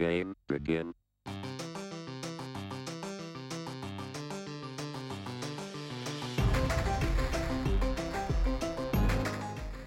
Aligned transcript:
Game 0.00 0.34
begin. 0.48 0.94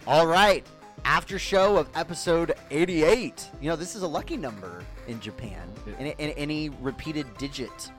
All 0.05 0.27
right, 0.27 0.63
after 1.03 1.39
show 1.39 1.77
of 1.77 1.89
episode 1.95 2.53
88. 2.69 3.49
You 3.59 3.69
know, 3.69 3.75
this 3.75 3.95
is 3.95 4.03
a 4.03 4.07
lucky 4.07 4.37
number 4.37 4.83
in 5.07 5.19
Japan. 5.19 5.67
And, 5.97 6.13
and 6.19 6.31
any 6.37 6.69
repeated 6.69 7.25
digit 7.39 7.91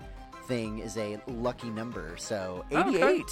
thing 0.47 0.79
is 0.79 0.97
a 0.97 1.21
lucky 1.27 1.71
number. 1.71 2.15
So 2.17 2.65
88. 2.71 3.03
Okay. 3.03 3.23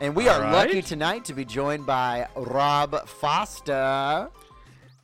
And 0.00 0.16
we 0.16 0.28
are 0.28 0.44
All 0.44 0.52
lucky 0.52 0.82
tonight 0.82 1.24
to 1.26 1.34
be 1.34 1.44
joined 1.44 1.86
by 1.86 2.26
Rob 2.34 3.06
Foster. 3.06 4.28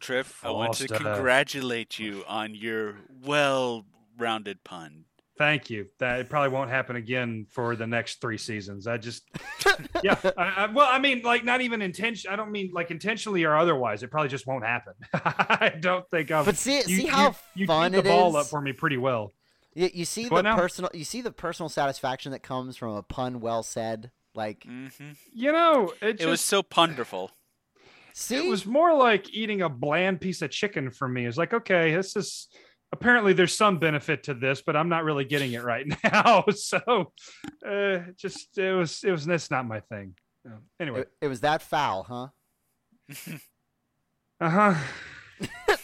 Triff, 0.02 0.44
I 0.44 0.50
want 0.50 0.74
to 0.74 0.92
lost, 0.92 0.92
uh, 0.92 0.98
congratulate 1.14 1.98
you 1.98 2.24
on 2.26 2.54
your 2.54 2.96
well-rounded 3.24 4.64
pun. 4.64 5.04
Thank 5.38 5.70
you. 5.70 5.86
That 5.98 6.20
it 6.20 6.28
probably 6.28 6.50
won't 6.50 6.70
happen 6.70 6.96
again 6.96 7.46
for 7.50 7.74
the 7.74 7.86
next 7.86 8.20
three 8.20 8.36
seasons. 8.36 8.86
I 8.86 8.98
just, 8.98 9.22
yeah. 10.02 10.16
I, 10.36 10.42
I, 10.42 10.66
well, 10.66 10.86
I 10.90 10.98
mean, 10.98 11.22
like 11.22 11.44
not 11.44 11.62
even 11.62 11.80
intention. 11.80 12.30
I 12.30 12.36
don't 12.36 12.52
mean 12.52 12.70
like 12.74 12.90
intentionally 12.90 13.42
or 13.44 13.56
otherwise. 13.56 14.02
It 14.02 14.10
probably 14.10 14.28
just 14.28 14.46
won't 14.46 14.64
happen. 14.64 14.92
I 15.14 15.72
don't 15.80 16.08
think 16.10 16.30
I've. 16.30 16.44
But 16.44 16.56
see- 16.56 16.76
you, 16.76 16.82
see 16.82 17.06
how 17.06 17.34
you, 17.54 17.66
fun 17.66 17.92
teed 17.92 17.98
it 17.98 18.02
the 18.02 18.10
ball 18.10 18.30
is? 18.36 18.36
up 18.36 18.46
for 18.46 18.60
me 18.60 18.72
pretty 18.72 18.98
well. 18.98 19.32
You, 19.74 19.88
you 19.92 20.04
see 20.04 20.28
What 20.28 20.38
the 20.38 20.42
now? 20.42 20.56
personal 20.56 20.90
you 20.92 21.04
see 21.04 21.22
the 21.22 21.32
personal 21.32 21.70
satisfaction 21.70 22.30
that 22.32 22.42
comes 22.42 22.76
from 22.76 22.94
a 22.94 23.02
pun 23.02 23.40
well 23.40 23.62
said. 23.62 24.10
Like 24.34 24.64
hmm 24.64 24.88
You 25.32 25.50
know, 25.52 25.92
it, 26.02 26.20
It 26.20 26.26
was 26.26 26.40
so 26.42 26.62
ponderful. 26.62 27.30
See 28.14 28.36
It 28.36 28.48
was 28.48 28.66
more 28.66 28.94
like 28.94 29.32
eating 29.32 29.62
a 29.62 29.68
bland 29.68 30.20
piece 30.20 30.42
of 30.42 30.50
chicken 30.50 30.90
for 30.90 31.08
me. 31.08 31.26
It's 31.26 31.36
like, 31.38 31.52
okay, 31.52 31.94
this 31.94 32.16
is 32.16 32.48
apparently 32.92 33.32
there's 33.32 33.56
some 33.56 33.78
benefit 33.78 34.24
to 34.24 34.34
this, 34.34 34.62
but 34.62 34.76
I'm 34.76 34.88
not 34.88 35.04
really 35.04 35.24
getting 35.24 35.52
it 35.52 35.62
right 35.62 35.86
now. 36.04 36.44
So, 36.54 37.12
uh, 37.66 37.98
just 38.16 38.56
it 38.58 38.72
was 38.72 39.02
it 39.04 39.10
was 39.10 39.24
that's 39.24 39.50
not 39.50 39.66
my 39.66 39.80
thing. 39.80 40.14
Anyway, 40.80 41.00
it, 41.00 41.12
it 41.22 41.28
was 41.28 41.40
that 41.40 41.62
foul, 41.62 42.02
huh? 42.02 42.28
uh 44.40 44.74
huh. 44.74 45.76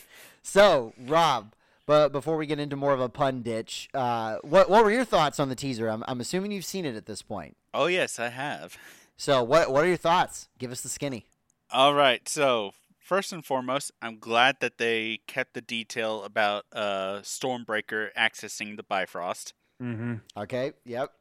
So, 0.43 0.95
Rob, 1.07 1.53
but 1.85 2.11
before 2.11 2.39
we 2.39 2.47
get 2.47 2.59
into 2.59 2.75
more 2.75 2.95
of 2.95 3.01
a 3.01 3.09
pun 3.11 3.43
ditch, 3.43 3.91
uh, 3.93 4.39
what 4.43 4.71
what 4.71 4.83
were 4.83 4.91
your 4.91 5.05
thoughts 5.05 5.39
on 5.39 5.51
the 5.51 5.55
teaser? 5.55 5.89
I'm, 5.89 6.03
I'm 6.09 6.21
assuming 6.21 6.53
you've 6.53 6.65
seen 6.65 6.87
it 6.87 6.97
at 6.97 7.05
this 7.05 7.21
point. 7.21 7.57
Oh 7.75 7.87
yes, 7.87 8.19
I 8.19 8.31
have. 8.31 8.79
So, 9.19 9.43
what 9.43 9.71
what 9.71 9.85
are 9.85 9.89
your 9.89 9.99
thoughts? 9.99 10.49
Give 10.59 10.73
us 10.73 10.81
the 10.81 10.89
skinny. 10.89 11.27
All 11.71 11.95
right. 11.95 12.29
So 12.29 12.73
first 12.99 13.33
and 13.33 13.45
foremost, 13.45 13.93
I'm 14.03 14.19
glad 14.19 14.57
that 14.61 14.79
they 14.79 15.21
kept 15.27 15.55
the 15.55 15.61
detail 15.61 16.25
about 16.25 16.65
uh, 16.73 17.21
Stormbreaker 17.23 18.09
accessing 18.17 18.77
the 18.77 18.83
Bifrost, 18.83 19.55
Mm-hmm. 19.83 20.15
Okay. 20.37 20.73
Yep. 20.85 21.13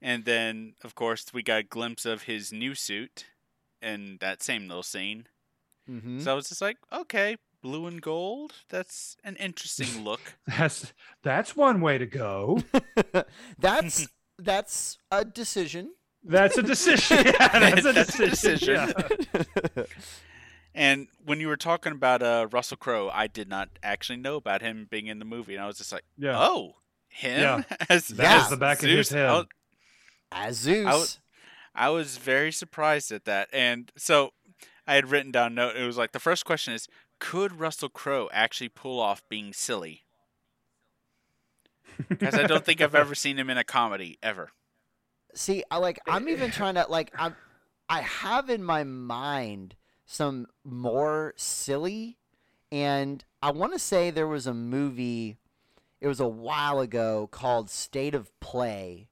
and 0.00 0.24
then 0.24 0.74
of 0.84 0.94
course 0.94 1.26
we 1.34 1.42
got 1.42 1.58
a 1.58 1.62
glimpse 1.62 2.06
of 2.06 2.22
his 2.22 2.50
new 2.50 2.74
suit 2.74 3.26
in 3.82 4.16
that 4.20 4.42
same 4.42 4.68
little 4.68 4.82
scene. 4.82 5.26
Mm-hmm. 5.90 6.20
So 6.20 6.32
I 6.32 6.34
was 6.34 6.48
just 6.48 6.62
like, 6.62 6.78
okay, 6.90 7.36
blue 7.60 7.86
and 7.86 8.00
gold. 8.00 8.54
That's 8.70 9.18
an 9.22 9.36
interesting 9.36 10.02
look. 10.08 10.20
That's 10.46 10.94
that's 11.22 11.54
one 11.56 11.82
way 11.82 11.98
to 11.98 12.06
go. 12.06 12.60
that's 13.58 14.08
that's 14.38 14.96
a 15.10 15.24
decision. 15.26 15.92
That's 16.24 16.56
a 16.58 16.62
decision. 16.62 17.18
Yeah, 17.26 17.58
that's 17.58 17.84
a 17.86 17.92
That's 17.92 18.18
a 18.18 18.30
decision. 18.30 18.86
decision. 18.88 19.26
yeah. 19.76 19.82
And 20.76 21.06
when 21.24 21.38
you 21.38 21.46
were 21.46 21.56
talking 21.56 21.92
about 21.92 22.20
uh, 22.20 22.48
Russell 22.50 22.76
Crowe, 22.76 23.08
I 23.08 23.28
did 23.28 23.48
not 23.48 23.68
actually 23.80 24.16
know 24.18 24.34
about 24.34 24.60
him 24.60 24.88
being 24.90 25.06
in 25.06 25.20
the 25.20 25.24
movie, 25.24 25.54
and 25.54 25.62
I 25.62 25.68
was 25.68 25.78
just 25.78 25.92
like, 25.92 26.02
Yeah. 26.18 26.36
"Oh, 26.36 26.74
him?" 27.06 27.40
Yeah. 27.40 27.62
As, 27.88 28.08
That 28.08 28.22
Yeah. 28.24 28.38
was 28.38 28.50
the 28.50 28.56
back 28.56 28.78
of 28.82 28.88
his 28.88 29.06
Zeus? 29.06 29.10
head. 29.10 29.30
Was, 29.30 29.46
As 30.32 30.56
Zeus. 30.56 30.86
I 30.86 30.94
was- 30.94 31.20
I 31.76 31.88
was 31.90 32.16
very 32.18 32.50
surprised 32.50 33.12
at 33.12 33.24
that, 33.24 33.48
and 33.52 33.92
so 33.96 34.32
I 34.86 34.94
had 34.94 35.10
written 35.10 35.30
down 35.30 35.52
a 35.52 35.54
note. 35.54 35.76
It 35.76 35.84
was 35.86 35.96
like 35.96 36.10
the 36.12 36.18
first 36.20 36.44
question 36.44 36.74
is, 36.74 36.88
could 37.20 37.58
Russell 37.60 37.88
Crowe 37.88 38.28
actually 38.32 38.68
pull 38.68 38.98
off 39.00 39.22
being 39.28 39.52
silly? 39.52 40.02
Because 42.08 42.34
I 42.34 42.46
don't 42.48 42.64
think 42.64 42.80
I've 42.80 42.94
ever 42.96 43.14
seen 43.14 43.38
him 43.38 43.48
in 43.50 43.58
a 43.58 43.64
comedy 43.64 44.18
ever. 44.22 44.50
See, 45.34 45.64
I 45.70 45.78
like 45.78 45.98
I'm 46.08 46.28
even 46.28 46.50
trying 46.50 46.74
to 46.74 46.86
like 46.88 47.12
I'm 47.18 47.34
I 47.88 48.00
have 48.00 48.48
in 48.50 48.62
my 48.64 48.84
mind 48.84 49.74
some 50.06 50.46
more 50.64 51.34
silly 51.36 52.18
and 52.72 53.24
I 53.42 53.50
want 53.52 53.72
to 53.72 53.78
say 53.78 54.10
there 54.10 54.26
was 54.28 54.46
a 54.46 54.54
movie 54.54 55.36
it 56.00 56.08
was 56.08 56.20
a 56.20 56.28
while 56.28 56.80
ago 56.80 57.26
called 57.30 57.70
State 57.70 58.14
of 58.14 58.38
Play 58.40 59.08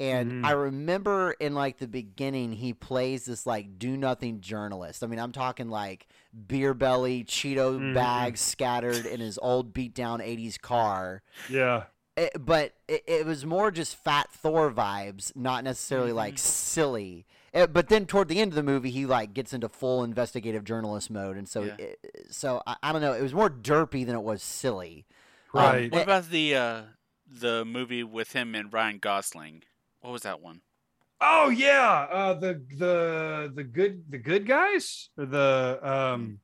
and 0.00 0.32
Mhm. 0.32 0.44
I 0.46 0.50
remember 0.52 1.32
in 1.32 1.54
like 1.54 1.78
the 1.78 1.86
beginning 1.86 2.52
he 2.54 2.72
plays 2.72 3.26
this 3.26 3.46
like 3.46 3.78
do 3.78 3.96
nothing 3.96 4.40
journalist. 4.40 5.04
I 5.04 5.06
mean, 5.06 5.20
I'm 5.20 5.30
talking 5.32 5.68
like 5.68 6.08
beer 6.48 6.74
belly, 6.74 7.22
Cheeto 7.22 7.78
Mhm. 7.78 7.94
bags 7.94 8.40
scattered 8.40 9.06
in 9.06 9.20
his 9.20 9.38
old 9.40 9.72
beat 9.72 9.94
down 9.94 10.20
80s 10.20 10.58
car 10.58 11.22
Yeah. 11.48 11.84
It, 12.16 12.32
but 12.38 12.74
it, 12.88 13.02
it 13.06 13.26
was 13.26 13.44
more 13.46 13.70
just 13.70 13.96
fat 13.96 14.30
Thor 14.32 14.70
vibes, 14.70 15.34
not 15.36 15.64
necessarily 15.64 16.12
like 16.12 16.34
Mhm. 16.34 16.38
silly. 16.38 17.26
Eh, 17.54 17.66
but 17.66 17.88
then 17.88 18.06
toward 18.06 18.28
the 18.28 18.40
end 18.40 18.52
of 18.52 18.56
the 18.56 18.62
movie, 18.62 18.90
he 18.90 19.04
like 19.06 19.34
gets 19.34 19.52
into 19.52 19.68
full 19.68 20.02
investigative 20.04 20.64
journalist 20.64 21.10
mode, 21.10 21.36
and 21.36 21.48
so 21.48 21.64
Yeah. 21.64 21.76
it, 21.78 22.26
so 22.30 22.62
I, 22.66 22.76
I 22.82 22.92
don't 22.92 23.02
know. 23.02 23.12
It 23.12 23.22
was 23.22 23.34
more 23.34 23.50
derpy 23.50 24.06
than 24.06 24.14
it 24.14 24.22
was 24.22 24.42
silly. 24.42 25.06
Um, 25.54 25.60
Right. 25.60 25.92
What 25.92 26.00
Eh, 26.00 26.04
about 26.04 26.30
the 26.30 26.54
uh, 26.56 26.82
the 27.26 27.64
movie 27.64 28.02
with 28.04 28.32
him 28.32 28.54
and 28.54 28.72
Ryan 28.72 28.98
Gosling? 28.98 29.64
What 30.00 30.12
was 30.12 30.22
that 30.22 30.40
one? 30.40 30.62
Oh 31.20 31.50
yeah. 31.50 32.08
Uh, 32.10 32.34
the 32.34 32.62
the 32.76 33.52
the 33.54 33.64
good 33.64 34.04
the 34.10 34.18
good 34.18 34.46
guys 34.46 35.10
or 35.16 35.26
the 35.26 35.78
um 35.82 36.40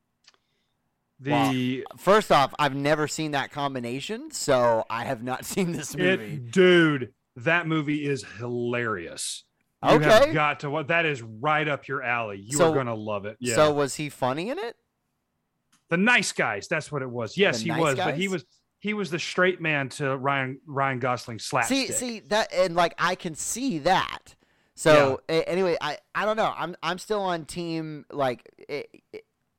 the 1.20 1.84
First 1.96 2.30
off, 2.32 2.54
I've 2.58 2.74
never 2.74 3.08
seen 3.08 3.32
that 3.32 3.50
combination, 3.50 4.30
so 4.30 4.84
I 4.88 5.04
have 5.04 5.22
not 5.22 5.44
seen 5.52 5.72
this 5.72 5.96
movie. 5.96 6.34
it, 6.34 6.50
dude. 6.52 7.12
That 7.36 7.66
movie 7.68 8.04
is 8.06 8.24
hilarious. 8.38 9.44
You 9.84 9.90
Okay. 9.96 10.08
have 10.08 10.32
got 10.34 10.60
to 10.60 10.70
what 10.70 10.88
that 10.88 11.06
is 11.06 11.22
right 11.22 11.68
up 11.68 11.86
your 11.86 12.02
alley. 12.02 12.38
You 12.44 12.56
So- 12.56 12.72
are 12.72 12.74
gonna 12.74 12.94
love 12.96 13.26
it. 13.26 13.36
Yeah. 13.40 13.54
So 13.54 13.72
was 13.72 13.94
he 13.96 14.08
funny 14.08 14.50
in 14.50 14.58
it? 14.58 14.76
the 15.90 15.96
nice 15.96 16.32
guys. 16.32 16.68
That's 16.68 16.92
what 16.92 17.00
it 17.00 17.08
was. 17.10 17.36
Yes, 17.38 17.58
The 17.58 17.64
he 17.64 17.68
Nice 17.70 17.80
was, 17.80 17.94
but 17.96 18.14
he 18.16 18.28
was 18.28 18.44
he 18.80 18.92
was 18.94 19.10
the 19.10 19.18
straight 19.18 19.60
man 19.60 19.88
to 19.90 20.16
Ryan 20.16 20.60
Ryan 20.66 20.98
Gosling 20.98 21.38
slapstick. 21.38 21.88
See, 21.88 21.92
see 21.92 22.20
that, 22.28 22.52
and 22.52 22.74
like 22.76 22.94
I 22.98 23.14
can 23.14 23.34
see 23.34 23.78
that. 23.78 24.34
So 24.74 25.20
a- 25.28 25.48
anyway, 25.48 25.76
I 25.80 25.98
I 26.14 26.24
don't 26.24 26.36
know. 26.36 26.52
I'm 26.56 26.76
I'm 26.82 26.98
still 26.98 27.20
on 27.22 27.44
team 27.46 28.04
like 28.12 28.48
eh, 28.68 28.82
eh, 29.14 29.18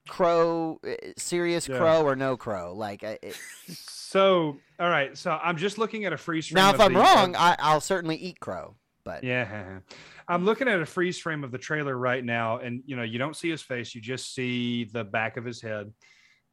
Crow, 0.10 0.80
eh, 0.86 0.96
serious 1.18 1.68
Yeah. 1.68 1.78
Crow 1.78 2.02
or 2.04 2.16
no 2.16 2.36
Crow. 2.38 2.74
Like 2.76 3.04
it, 3.04 3.36
So, 3.68 4.58
all 4.80 4.90
right. 4.90 5.18
So 5.18 5.32
I'm 5.32 5.58
just 5.58 5.78
looking 5.78 6.06
at 6.06 6.14
a 6.14 6.18
freeze 6.18 6.48
frame. 6.48 6.64
now, 6.64 6.74
if 6.74 6.80
I'm 6.80 6.94
the- 6.94 7.00
wrong, 7.00 7.36
of- 7.36 7.42
I, 7.42 7.56
I'll 7.60 7.82
certainly 7.82 8.16
eat 8.18 8.40
Crow. 8.40 8.76
But 9.06 9.24
yeah, 9.24 9.80
I'm 10.28 10.46
looking 10.46 10.68
at 10.68 10.80
a 10.82 10.86
freeze 10.86 11.18
frame 11.18 11.44
of 11.44 11.52
the 11.52 11.58
trailer 11.58 11.98
right 11.98 12.24
now, 12.24 12.58
and 12.58 12.84
you 12.86 12.96
know, 12.96 13.02
you 13.04 13.18
don't 13.18 13.36
see 13.36 13.50
his 13.50 13.62
face; 13.62 13.96
you 13.96 14.02
just 14.02 14.36
see 14.36 14.84
the 14.84 15.04
back 15.04 15.38
of 15.38 15.46
his 15.46 15.62
head. 15.62 15.92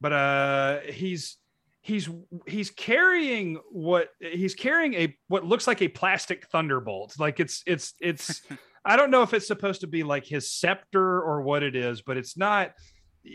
But 0.01 0.13
uh, 0.13 0.79
he's 0.87 1.37
he's 1.81 2.09
he's 2.47 2.71
carrying 2.71 3.59
what 3.69 4.09
he's 4.19 4.55
carrying 4.55 4.93
a 4.95 5.15
what 5.27 5.45
looks 5.45 5.67
like 5.67 5.81
a 5.81 5.87
plastic 5.87 6.47
thunderbolt. 6.47 7.15
Like 7.19 7.39
it's 7.39 7.61
it's 7.67 7.93
it's. 8.01 8.41
I 8.85 8.95
don't 8.95 9.11
know 9.11 9.21
if 9.21 9.33
it's 9.33 9.45
supposed 9.47 9.81
to 9.81 9.87
be 9.87 10.03
like 10.03 10.25
his 10.25 10.49
scepter 10.49 11.21
or 11.21 11.41
what 11.41 11.61
it 11.61 11.75
is, 11.75 12.01
but 12.01 12.15
it's 12.17 12.37
not. 12.37 12.71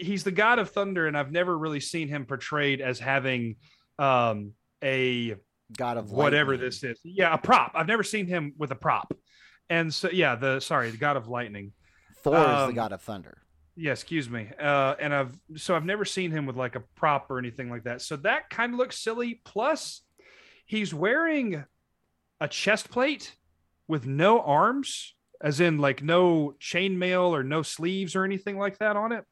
He's 0.01 0.25
the 0.25 0.33
god 0.33 0.59
of 0.59 0.71
thunder, 0.71 1.07
and 1.07 1.17
I've 1.17 1.31
never 1.31 1.57
really 1.57 1.81
seen 1.81 2.09
him 2.09 2.25
portrayed 2.25 2.81
as 2.81 2.99
having 2.99 3.57
um, 3.99 4.53
a 4.83 5.37
God 5.77 5.97
of 5.97 6.11
whatever 6.11 6.53
Lightning. 6.53 6.69
this 6.69 6.83
is. 6.85 6.99
Yeah, 7.05 7.35
a 7.35 7.39
prop. 7.39 7.73
I've 7.75 7.87
never 7.87 8.03
seen 8.03 8.27
him 8.27 8.55
with 8.57 8.71
a 8.71 8.75
prop. 8.75 9.15
And 9.71 9.93
so 9.93 10.11
yeah, 10.11 10.35
the 10.35 10.61
sorry, 10.61 10.91
the 10.91 10.97
god 10.97 11.17
of 11.17 11.29
lightning. 11.29 11.73
Thor 12.23 12.37
is 12.37 12.45
the 12.45 12.65
um, 12.65 12.75
God 12.75 12.93
of 12.93 13.03
Thunder. 13.03 13.39
Yeah, 13.75 13.93
excuse 13.93 14.29
me. 14.29 14.51
Uh, 14.61 14.95
and 15.01 15.15
I've 15.15 15.39
so 15.57 15.75
I've 15.75 15.85
never 15.85 16.05
seen 16.05 16.31
him 16.31 16.47
with 16.47 16.57
like 16.57 16.75
a 16.77 16.83
prop 16.95 17.31
or 17.31 17.39
anything 17.39 17.71
like 17.71 17.85
that. 17.85 18.03
So 18.03 18.17
that 18.17 18.51
kind 18.51 18.75
of 18.75 18.79
looks 18.79 18.99
silly. 18.99 19.41
Plus, 19.45 20.03
he's 20.67 20.93
wearing 20.93 21.65
a 22.41 22.49
chest 22.49 22.91
plate 22.91 23.35
with 23.89 24.07
no 24.07 24.41
arms, 24.41 25.15
as 25.41 25.61
in 25.61 25.79
like 25.79 26.03
no 26.03 26.55
chainmail 26.61 27.31
or 27.31 27.43
no 27.43 27.63
sleeves 27.63 28.15
or 28.15 28.25
anything 28.25 28.59
like 28.59 28.79
that 28.79 28.97
on 28.97 29.13
it. 29.13 29.25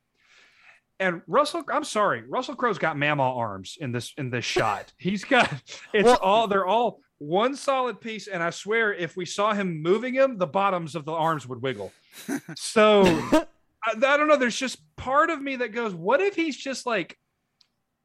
And 1.00 1.22
Russell, 1.26 1.64
I'm 1.72 1.82
sorry, 1.84 2.22
Russell 2.28 2.54
Crowe's 2.54 2.78
got 2.78 2.96
mama 2.96 3.22
arms 3.22 3.76
in 3.80 3.90
this 3.90 4.12
in 4.18 4.30
this 4.30 4.44
shot. 4.44 4.92
He's 4.98 5.24
got 5.24 5.52
it's 5.92 6.04
Well- 6.04 6.18
all 6.22 6.46
they're 6.46 6.66
all 6.66 7.00
one 7.18 7.54
solid 7.56 8.00
piece, 8.00 8.28
and 8.28 8.42
I 8.42 8.50
swear 8.50 8.94
if 8.94 9.16
we 9.16 9.26
saw 9.26 9.52
him 9.52 9.82
moving 9.82 10.14
him, 10.14 10.38
the 10.38 10.46
bottoms 10.46 10.94
of 10.94 11.04
the 11.04 11.12
arms 11.12 11.46
would 11.48 11.60
wiggle. 11.62 11.92
So 12.56 13.02
I, 13.82 13.92
I 13.92 14.16
don't 14.16 14.28
know. 14.28 14.36
There's 14.36 14.56
just 14.58 14.78
part 14.96 15.30
of 15.30 15.40
me 15.40 15.56
that 15.56 15.68
goes, 15.68 15.94
what 15.94 16.20
if 16.20 16.34
he's 16.36 16.56
just 16.56 16.86
like 16.86 17.16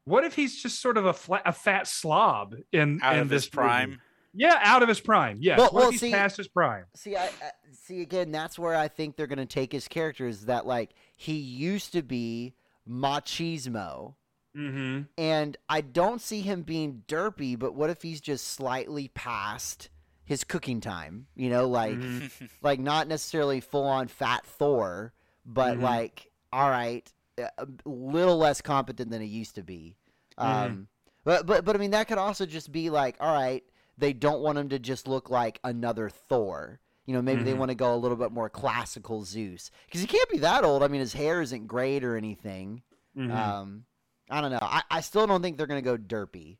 what 0.06 0.24
if 0.24 0.36
he's 0.36 0.62
just 0.62 0.82
sort 0.82 0.98
of 0.98 1.06
a 1.08 1.14
flat, 1.14 1.42
a 1.46 1.52
fat 1.52 1.88
slob 1.88 2.56
in 2.72 3.00
Out 3.02 3.16
in 3.16 3.22
of 3.22 3.30
this 3.30 3.44
his 3.46 3.50
prime. 3.50 3.90
movie? 3.92 4.02
Yeah, 4.38 4.60
out 4.62 4.84
of 4.84 4.90
his 4.90 5.00
prime. 5.00 5.38
Yeah, 5.42 5.58
Well- 5.58 5.66
what 5.68 5.74
well, 5.74 5.86
if 5.88 5.92
he's 5.94 6.02
see- 6.02 6.12
past 6.12 6.38
his 6.38 6.48
prime? 6.48 6.86
See, 6.96 7.16
I, 7.16 7.26
I 7.26 7.32
see 7.74 8.02
again. 8.02 8.32
That's 8.32 8.60
where 8.60 8.76
I 8.76 8.88
think 8.88 9.16
they're 9.16 9.28
gonna 9.28 9.46
take 9.46 9.72
his 9.72 9.88
character. 9.88 10.28
Is 10.28 10.46
that 10.46 10.66
like 10.66 10.92
he 11.18 11.34
used 11.38 11.94
to 11.94 12.02
be 12.04 12.54
machismo, 12.90 14.16
Mm-hmm. 14.56 15.02
and 15.18 15.58
I 15.68 15.82
don't 15.82 16.22
see 16.22 16.40
him 16.42 16.62
being 16.62 17.04
derpy. 17.10 17.60
But 17.60 17.76
what 17.76 17.90
if 17.90 18.02
he's 18.02 18.22
just 18.22 18.48
slightly 18.48 19.10
past 19.10 19.90
his 20.24 20.46
cooking 20.46 20.80
time? 20.80 21.28
You 21.36 21.50
know, 21.50 21.68
like 21.68 21.96
Mhm. 21.98 22.50
like 22.62 22.80
not 22.80 23.08
necessarily 23.10 23.60
full 23.60 23.84
on 23.84 24.08
fat 24.08 24.46
Thor, 24.46 25.14
but 25.46 25.78
Mhm. 25.78 25.82
like 25.82 26.32
all 26.54 26.70
right, 26.70 27.12
a 27.38 27.50
a 27.58 27.68
little 27.86 28.38
less 28.38 28.62
competent 28.62 29.12
than 29.12 29.22
he 29.22 29.28
used 29.28 29.56
to 29.56 29.64
be. 29.64 29.98
Mhm. 30.40 30.46
Um, 30.46 30.88
but 31.26 31.46
but 31.46 31.66
but 31.66 31.76
I 31.76 31.80
mean 31.80 31.92
that 31.92 32.08
could 32.08 32.18
also 32.18 32.46
just 32.46 32.72
be 32.72 32.90
like 32.90 33.18
all 33.20 33.34
right, 33.34 33.62
they 33.98 34.14
don't 34.14 34.42
want 34.42 34.58
him 34.58 34.70
to 34.70 34.80
just 34.80 35.06
look 35.06 35.30
like 35.30 35.60
another 35.66 36.10
Thor. 36.10 36.80
You 37.06 37.14
know, 37.14 37.22
maybe 37.22 37.44
they 37.44 37.54
Mhm. 37.54 37.58
want 37.58 37.70
to 37.70 37.76
go 37.76 37.94
a 37.94 37.98
little 37.98 38.18
bit 38.18 38.32
more 38.32 38.50
classical 38.50 39.24
Zeus 39.24 39.70
because 39.86 40.02
he 40.02 40.08
can't 40.08 40.30
be 40.30 40.40
that 40.40 40.64
old. 40.64 40.82
I 40.82 40.88
mean, 40.88 41.02
his 41.02 41.14
hair 41.14 41.40
isn't 41.42 41.68
great 41.68 42.04
or 42.04 42.18
anything. 42.18 42.82
Mhm. 43.16 43.32
Um, 43.32 43.86
I 44.30 44.42
don't 44.42 44.52
know. 44.52 44.58
I, 44.62 44.82
I 44.90 45.02
still 45.02 45.28
don't 45.28 45.42
think 45.44 45.58
they're 45.58 45.68
gonna 45.68 45.82
go 45.84 45.98
derpy. 45.98 46.58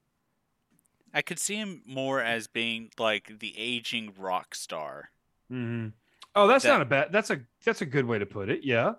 I 1.14 1.22
could 1.24 1.40
see 1.40 1.56
him 1.56 1.82
more 1.86 2.22
as 2.22 2.46
being 2.48 2.92
like 3.00 3.40
the 3.40 3.54
aging 3.58 4.14
rock 4.20 4.54
star. 4.54 5.10
Mhm. 5.52 5.94
Oh, 6.36 6.46
that's 6.48 6.64
That- 6.64 6.70
not 6.74 6.82
a 6.82 6.86
bad. 6.86 7.12
That's 7.12 7.32
a 7.32 7.42
that's 7.64 7.82
a 7.82 7.86
good 7.86 8.06
way 8.06 8.20
to 8.20 8.26
put 8.26 8.50
it. 8.50 8.64
Yeah. 8.64 8.96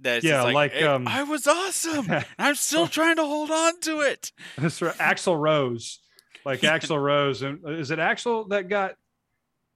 That's 0.00 0.24
Yeah, 0.24 0.42
like, 0.42 0.54
like, 0.54 0.72
"Hey, 0.72 0.82
um, 0.84 1.06
I 1.06 1.22
was 1.22 1.46
awesome. 1.46 2.08
I'm 2.38 2.56
still 2.56 2.86
trying 2.88 3.14
to 3.16 3.24
hold 3.24 3.52
on 3.52 3.78
to 3.82 4.00
it. 4.00 4.32
That's 4.58 4.82
right. 4.82 4.96
Axl 4.96 5.38
Rose, 5.38 6.00
like 6.44 6.60
Axl 6.62 7.00
Rose, 7.00 7.42
and 7.42 7.64
uh, 7.64 7.70
is 7.70 7.92
it 7.92 8.00
Axel 8.00 8.48
that 8.48 8.68
got? 8.68 8.96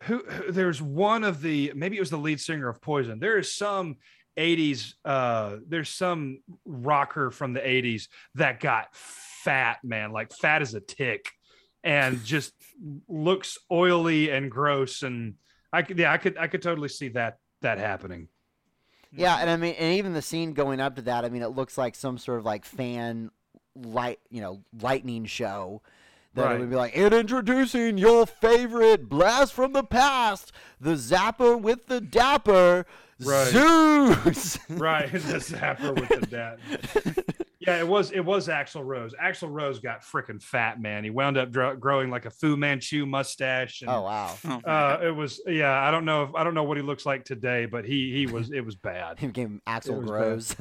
Who, 0.04 0.18
who? 0.18 0.52
There's 0.52 0.80
one 0.80 1.24
of 1.24 1.40
the 1.40 1.72
maybe 1.74 1.96
it 1.96 2.00
was 2.00 2.10
the 2.10 2.18
lead 2.18 2.40
singer 2.40 2.68
of 2.68 2.80
Poison. 2.80 3.18
There 3.18 3.38
is 3.38 3.54
some 3.54 3.96
'80s. 4.36 4.94
Uh, 5.04 5.56
there's 5.66 5.88
some 5.88 6.40
rocker 6.64 7.30
from 7.30 7.52
the 7.52 7.60
'80s 7.60 8.08
that 8.34 8.60
got 8.60 8.94
fat, 8.94 9.78
man, 9.82 10.12
like 10.12 10.32
fat 10.32 10.62
as 10.62 10.74
a 10.74 10.80
tick, 10.80 11.30
and 11.82 12.22
just 12.24 12.52
looks 13.08 13.58
oily 13.70 14.30
and 14.30 14.50
gross. 14.50 15.02
And 15.02 15.34
I 15.72 15.82
could, 15.82 15.98
yeah, 15.98 16.12
I 16.12 16.18
could, 16.18 16.36
I 16.36 16.46
could 16.46 16.62
totally 16.62 16.88
see 16.88 17.08
that 17.10 17.38
that 17.62 17.78
happening. 17.78 18.28
Yeah, 19.12 19.36
and 19.36 19.48
I 19.48 19.56
mean, 19.56 19.74
and 19.78 19.94
even 19.96 20.12
the 20.12 20.22
scene 20.22 20.52
going 20.52 20.80
up 20.80 20.96
to 20.96 21.02
that, 21.02 21.24
I 21.24 21.30
mean, 21.30 21.42
it 21.42 21.48
looks 21.48 21.78
like 21.78 21.94
some 21.94 22.18
sort 22.18 22.38
of 22.38 22.44
like 22.44 22.64
fan 22.64 23.30
light, 23.74 24.20
you 24.30 24.40
know, 24.40 24.62
lightning 24.80 25.24
show. 25.24 25.82
That 26.36 26.52
it 26.52 26.60
would 26.60 26.70
be 26.70 26.76
like, 26.76 26.96
and 26.96 27.12
introducing 27.14 27.98
your 27.98 28.26
favorite 28.26 29.08
blast 29.08 29.52
from 29.52 29.72
the 29.72 29.82
past, 29.84 30.52
the 30.80 30.92
Zapper 30.94 31.60
with 31.60 31.86
the 31.86 32.00
Dapper, 32.00 32.86
Right. 33.24 33.46
Zeus. 33.48 34.58
Right, 34.68 35.10
the 35.10 35.18
zapper 35.18 35.94
with 35.98 36.20
the 36.20 36.26
Dapper. 36.26 37.22
Yeah, 37.58 37.80
it 37.80 37.88
was 37.88 38.12
it 38.12 38.20
was 38.20 38.46
Axl 38.46 38.84
Rose. 38.84 39.12
Axl 39.20 39.48
Rose 39.50 39.80
got 39.80 40.02
freaking 40.02 40.40
fat, 40.40 40.80
man. 40.80 41.02
He 41.02 41.10
wound 41.10 41.36
up 41.36 41.50
dro- 41.50 41.74
growing 41.74 42.10
like 42.10 42.24
a 42.24 42.30
Fu 42.30 42.56
Manchu 42.56 43.06
mustache. 43.06 43.80
And, 43.80 43.90
oh 43.90 44.02
wow, 44.02 44.36
Oh, 44.44 44.60
uh, 44.70 45.00
it 45.02 45.10
was 45.10 45.40
yeah. 45.48 45.72
I 45.82 45.90
don't 45.90 46.04
know 46.04 46.22
if 46.22 46.34
I 46.36 46.44
don't 46.44 46.54
know 46.54 46.62
what 46.62 46.76
he 46.76 46.82
looks 46.84 47.04
like 47.04 47.24
today, 47.24 47.66
but 47.66 47.84
he 47.84 48.12
he 48.12 48.26
was 48.32 48.52
it 48.52 48.60
was 48.60 48.76
bad. 48.76 49.18
he 49.18 49.26
became 49.26 49.60
Axel 49.66 49.96
was 49.96 50.04
bad. 50.08 50.14
Rose. 50.14 50.56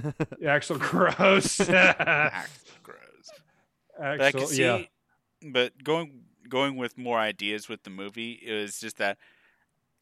Axel 0.47 0.77
Gross. 0.79 1.57
Axl 1.59 2.33
Rose. 2.87 3.29
But 3.99 4.03
I 4.03 4.15
Axel, 4.25 4.39
could 4.41 4.49
see, 4.49 4.61
yeah. 4.63 4.81
But 5.41 5.83
going 5.83 6.23
going 6.47 6.77
with 6.77 6.97
more 6.97 7.19
ideas 7.19 7.67
with 7.67 7.83
the 7.83 7.89
movie 7.89 8.33
is 8.33 8.79
just 8.79 8.97
that 8.97 9.17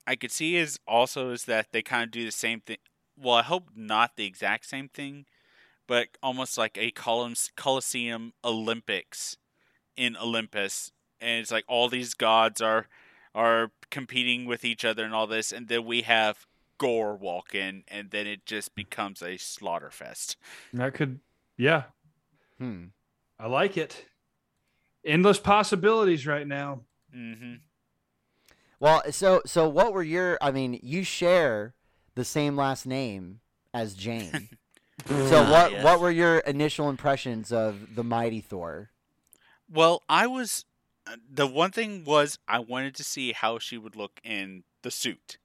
I 0.05 0.15
could 0.15 0.31
see 0.31 0.57
is 0.57 0.79
also 0.87 1.31
is 1.31 1.45
that 1.45 1.71
they 1.71 1.81
kind 1.81 2.03
of 2.03 2.11
do 2.11 2.25
the 2.25 2.31
same 2.31 2.61
thing. 2.61 2.77
Well, 3.17 3.35
I 3.35 3.43
hope 3.43 3.69
not 3.75 4.15
the 4.15 4.25
exact 4.25 4.65
same 4.65 4.89
thing, 4.89 5.25
but 5.87 6.09
almost 6.21 6.57
like 6.57 6.77
a 6.77 6.91
Colosseum, 6.91 7.53
Colosseum 7.55 8.33
Olympics 8.43 9.37
in 9.95 10.17
Olympus, 10.17 10.91
and 11.21 11.39
it's 11.39 11.51
like 11.51 11.65
all 11.67 11.89
these 11.89 12.13
gods 12.13 12.61
are 12.61 12.87
are 13.35 13.71
competing 13.89 14.45
with 14.45 14.63
each 14.65 14.85
other 14.85 15.03
and 15.03 15.13
all 15.13 15.27
this, 15.27 15.51
and 15.51 15.67
then 15.67 15.85
we 15.85 16.01
have 16.01 16.45
Gorr 16.77 17.15
walk 17.15 17.55
in, 17.55 17.83
and 17.87 18.11
then 18.11 18.27
it 18.27 18.45
just 18.45 18.75
becomes 18.75 19.21
a 19.21 19.37
slaughter 19.37 19.89
fest. 19.89 20.37
That 20.73 20.93
could 20.93 21.19
yeah. 21.57 21.83
hmm. 22.57 22.85
I 23.39 23.47
like 23.47 23.77
it. 23.77 24.05
Endless 25.05 25.39
possibilities 25.39 26.25
right 26.25 26.47
now. 26.47 26.81
hmm 27.13 27.55
Well, 28.79 29.01
so 29.11 29.41
so 29.45 29.67
what 29.69 29.93
were 29.93 30.03
your? 30.03 30.37
I 30.41 30.51
mean, 30.51 30.79
you 30.81 31.03
share 31.03 31.73
the 32.15 32.25
same 32.25 32.55
last 32.55 32.85
name 32.85 33.39
as 33.73 33.93
Jane. 33.95 34.49
so 35.07 35.43
Ah, 35.43 35.51
what 35.51 35.71
yes. 35.71 35.83
what 35.83 35.99
were 35.99 36.11
your 36.11 36.39
initial 36.39 36.89
impressions 36.89 37.51
of 37.51 37.95
the 37.95 38.03
Mighty 38.03 38.41
Thor? 38.41 38.89
Well, 39.69 40.03
I 40.07 40.27
was 40.27 40.65
uh, 41.07 41.15
the 41.29 41.47
one 41.47 41.71
thing 41.71 42.03
was 42.05 42.37
I 42.47 42.59
wanted 42.59 42.95
to 42.95 43.03
see 43.03 43.31
how 43.33 43.59
she 43.59 43.77
would 43.77 43.95
look 43.95 44.19
in 44.23 44.63
the 44.83 44.91
suit 44.91 45.37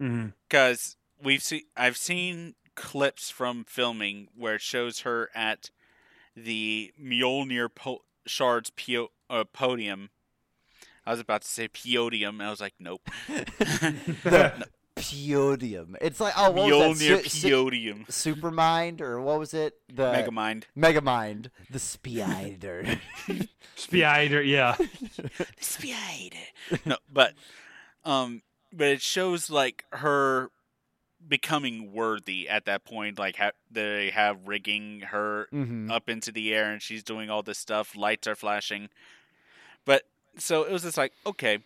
Mhm. 0.00 0.32
because 0.48 0.96
we've 1.22 1.42
seen 1.42 1.62
I've 1.76 1.96
seen 1.96 2.54
clips 2.74 3.30
from 3.30 3.64
filming 3.64 4.28
where 4.36 4.54
it 4.56 4.60
shows 4.62 5.00
her 5.00 5.28
at 5.34 5.70
the 6.36 6.92
Mjolnir 7.00 7.68
po- 7.74 8.04
shards 8.26 8.70
pio- 8.70 9.10
uh, 9.30 9.44
podium. 9.44 10.10
I 11.04 11.10
was 11.10 11.20
about 11.20 11.42
to 11.42 11.48
say 11.48 11.68
podium, 11.68 12.40
and 12.40 12.46
I 12.46 12.50
was 12.50 12.60
like, 12.60 12.74
nope. 12.78 13.08
The 13.28 14.66
Podium. 14.94 15.96
It's 16.00 16.20
like 16.20 16.34
oh, 16.36 16.50
what 16.50 16.70
was 16.70 16.98
that? 17.00 17.06
Mjolnir 17.06 17.22
Su- 17.22 17.28
su- 17.28 17.50
podium. 17.50 18.04
Supermind 18.08 19.00
or 19.00 19.20
what 19.20 19.38
was 19.38 19.54
it? 19.54 19.74
The 19.92 20.12
Megamind. 20.12 20.64
Megamind. 20.76 21.50
The 21.70 21.78
Spider. 21.78 23.00
Spider, 23.74 24.42
yeah. 24.42 24.76
Spider. 25.58 26.36
no, 26.84 26.96
but 27.10 27.34
um, 28.04 28.42
but 28.72 28.88
it 28.88 29.02
shows 29.02 29.50
like 29.50 29.84
her 29.92 30.50
becoming 31.28 31.92
worthy 31.92 32.48
at 32.48 32.64
that 32.66 32.84
point. 32.84 33.18
Like 33.18 33.36
ha- 33.36 33.52
they 33.70 34.10
have 34.10 34.46
rigging 34.48 35.00
her 35.10 35.48
hmm 35.50 35.90
up 35.90 36.08
into 36.08 36.32
the 36.32 36.54
air, 36.54 36.70
and 36.72 36.82
she's 36.82 37.02
doing 37.02 37.30
all 37.30 37.42
this 37.42 37.58
stuff. 37.58 37.96
Lights 37.96 38.26
are 38.26 38.36
flashing, 38.36 38.88
but 39.84 40.02
so 40.38 40.64
it 40.64 40.72
was 40.72 40.82
just 40.82 40.96
like 40.96 41.12
okay. 41.26 41.58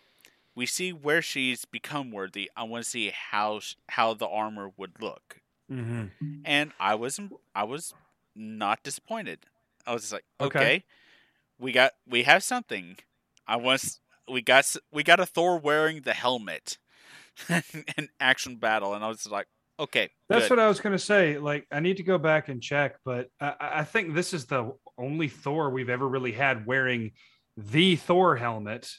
We 0.55 0.65
see 0.65 0.91
where 0.91 1.21
she's 1.21 1.65
become 1.65 2.11
worthy. 2.11 2.49
I 2.55 2.63
want 2.63 2.83
to 2.83 2.89
see 2.89 3.11
how 3.31 3.59
sh- 3.59 3.75
how 3.89 4.13
the 4.13 4.27
armor 4.27 4.71
would 4.77 5.01
look, 5.01 5.41
hmm 5.69 6.07
and 6.45 6.71
I 6.79 6.95
was 6.95 7.19
I 7.55 7.63
was 7.63 7.93
not 8.35 8.83
disappointed. 8.83 9.39
I 9.85 9.93
was 9.93 10.03
just 10.03 10.13
like, 10.13 10.25
Okay. 10.41 10.57
okay, 10.57 10.83
we 11.59 11.71
got 11.71 11.93
we 12.07 12.23
have 12.23 12.43
something. 12.43 12.97
I 13.47 13.57
was 13.57 13.99
we 14.31 14.41
got 14.41 14.75
we 14.91 15.03
got 15.03 15.19
a 15.19 15.25
Thor 15.25 15.57
wearing 15.57 16.01
the 16.01 16.13
helmet 16.13 16.77
in 17.97 18.07
action 18.19 18.57
battle, 18.57 18.93
and 18.93 19.03
I 19.03 19.07
was 19.07 19.25
like, 19.27 19.47
okay, 19.79 20.09
That's 20.29 20.45
good. 20.47 20.57
what 20.57 20.59
I 20.59 20.67
was 20.67 20.79
gonna 20.79 20.97
say. 20.99 21.37
Like, 21.37 21.65
I 21.71 21.79
need 21.79 21.97
to 21.97 22.03
go 22.03 22.17
back 22.17 22.49
and 22.49 22.61
check, 22.61 22.97
but 23.05 23.29
I, 23.39 23.55
I 23.59 23.83
think 23.83 24.13
this 24.13 24.33
is 24.33 24.45
the 24.45 24.73
only 24.97 25.27
Thor 25.27 25.69
we've 25.69 25.89
ever 25.89 26.07
really 26.07 26.31
had 26.31 26.65
wearing 26.65 27.11
the 27.55 27.95
Thor 27.95 28.35
helmet. 28.35 28.89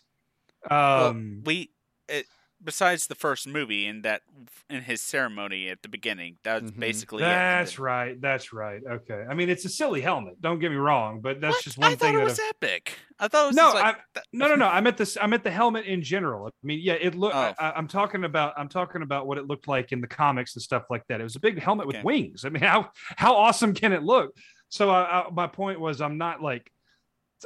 Well, 0.71 1.09
Um, 1.09 1.42
we 1.45 1.71
it, 2.09 2.26
besides 2.62 3.07
the 3.07 3.15
first 3.15 3.47
movie 3.47 3.87
in 3.87 4.03
that 4.03 4.23
in 4.69 4.83
his 4.83 5.00
ceremony 5.00 5.69
at 5.69 5.83
the 5.83 5.88
beginning, 5.88 6.37
that's 6.43 6.71
Mhm. 6.71 6.79
basically 6.81 7.23
it. 7.23 7.27
that's 7.27 7.79
right. 7.79 8.21
That's 8.21 8.53
right. 8.53 8.81
Okay. 8.85 9.25
I 9.29 9.35
mean, 9.35 9.49
it's 9.49 9.65
a 9.65 9.69
silly 9.69 10.00
helmet. 10.00 10.41
Don't 10.41 10.59
get 10.59 10.71
me 10.71 10.77
wrong, 10.77 11.21
but 11.21 11.41
that's 11.41 11.57
What? 11.57 11.65
just 11.65 11.79
one 11.79 11.87
I 11.87 11.91
thing 11.91 11.99
thought 11.99 12.15
it 12.15 12.19
that 12.19 12.25
was 12.25 12.38
I've- 12.41 12.49
epic. 12.50 12.99
I 13.21 13.29
thought 13.29 13.45
it 13.45 13.47
was 13.49 13.57
No, 13.57 13.71
like, 13.73 13.97
I- 14.17 14.21
no, 14.33 14.49
no, 14.49 14.55
no. 14.57 14.67
I'm 14.67 14.87
at 14.87 14.97
this. 14.97 15.17
I'm 15.21 15.33
at 15.33 15.43
the 15.45 15.50
helmet 15.50 15.87
in 15.87 16.03
general. 16.03 16.47
I 16.47 16.50
mean, 16.62 16.81
yeah, 16.83 16.95
it 16.95 17.15
looked. 17.15 17.35
Oh. 17.37 17.55
I, 17.59 17.73
I'm 17.73 17.88
talking 17.88 18.25
about. 18.25 18.55
I'm 18.57 18.69
talking 18.69 19.03
about 19.03 19.27
what 19.27 19.38
it 19.38 19.47
looked 19.47 19.69
like 19.69 19.93
in 19.93 20.00
the 20.00 20.07
comics 20.09 20.55
and 20.57 20.62
stuff 20.62 20.85
like 20.91 21.05
that. 21.09 21.21
It 21.21 21.25
was 21.25 21.37
a 21.37 21.41
big 21.41 21.61
helmet 21.61 21.87
with 21.87 22.03
wings. 22.05 22.45
I 22.45 22.49
mean, 22.49 22.62
how 22.65 22.91
how 23.17 23.35
awesome 23.37 23.75
can 23.75 23.93
it 23.93 24.03
look? 24.03 24.35
So, 24.69 24.91
I, 24.91 25.23
I, 25.27 25.31
my 25.31 25.47
point 25.47 25.81
was, 25.81 26.00
I'm 26.00 26.19
not 26.19 26.43
like. 26.43 26.71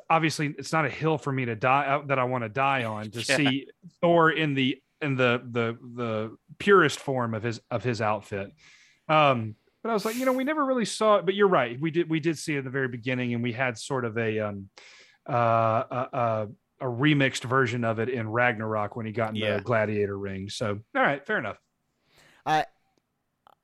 Obviously, 0.09 0.54
it's 0.59 0.73
not 0.73 0.87
a 0.87 0.88
hill 0.88 1.19
for 1.19 1.31
me 1.31 1.45
to 1.45 1.54
die 1.54 1.85
uh, 1.87 2.07
that 2.07 2.19
I 2.19 2.25
want 2.25 2.45
to 2.45 2.49
die 2.49 2.85
on 2.85 3.11
to 3.11 3.19
Yeah. 3.28 3.37
see 3.37 3.66
Thor 4.00 4.31
in 4.31 4.54
the 4.54 4.81
in 5.02 5.16
the 5.16 5.42
the 5.50 5.76
the 5.94 6.37
purest 6.59 7.00
form 7.00 7.35
of 7.35 7.42
his 7.42 7.61
of 7.71 7.82
his 7.85 8.00
outfit. 8.00 8.52
Um, 9.09 9.56
but 9.82 9.90
I 9.90 9.94
was 9.94 10.04
like, 10.04 10.16
you 10.16 10.25
know, 10.25 10.32
we 10.32 10.44
never 10.44 10.64
really 10.64 10.85
saw 10.85 11.16
it. 11.16 11.26
But 11.26 11.35
you're 11.35 11.49
right. 11.49 11.78
We 11.80 11.90
did 11.90 12.09
we 12.09 12.21
did 12.21 12.38
see 12.38 12.54
it 12.54 12.59
in 12.61 12.64
the 12.64 12.71
very 12.71 12.88
beginning, 12.88 13.35
and 13.35 13.42
we 13.42 13.52
had 13.52 13.76
sort 13.76 14.04
of 14.04 14.16
a 14.16 14.38
um 14.40 14.68
uh, 15.28 15.32
a, 15.32 16.09
a, 16.12 16.49
a 16.80 16.85
remixed 16.87 17.44
version 17.44 17.85
of 17.85 17.99
it 17.99 18.09
in 18.09 18.28
Ragnarok 18.28 18.97
when 18.97 19.06
he 19.06 19.12
got 19.12 19.30
in 19.30 19.37
Yeah. 19.37 19.56
the 19.56 19.62
gladiator 19.62 20.16
ring. 20.18 20.49
So, 20.49 20.78
all 20.97 21.02
right, 21.02 21.25
fair 21.26 21.38
enough. 21.38 21.59
I, 22.47 22.66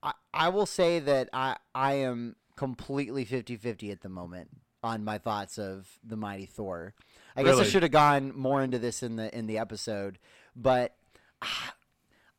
I 0.03 0.13
I 0.33 0.49
will 0.51 0.67
say 0.67 0.99
that 1.01 1.29
I 1.33 1.57
I 1.75 1.95
am 1.95 2.37
completely 2.57 3.25
50-50 3.25 3.91
at 3.93 4.01
the 4.03 4.09
moment. 4.09 4.51
on 4.83 5.05
my 5.05 5.19
thoughts 5.19 5.59
of 5.59 5.89
the 6.05 6.17
Mighty 6.17 6.47
Thor. 6.47 6.95
I 7.37 7.43
guess 7.43 7.59
I 7.59 7.65
should 7.65 7.83
have 7.83 7.93
gone 7.93 8.33
more 8.37 8.63
into 8.63 8.79
this 8.79 9.03
in 9.03 9.17
the 9.17 9.37
in 9.37 9.47
the 9.47 9.59
episode, 9.59 10.19
but 10.57 10.95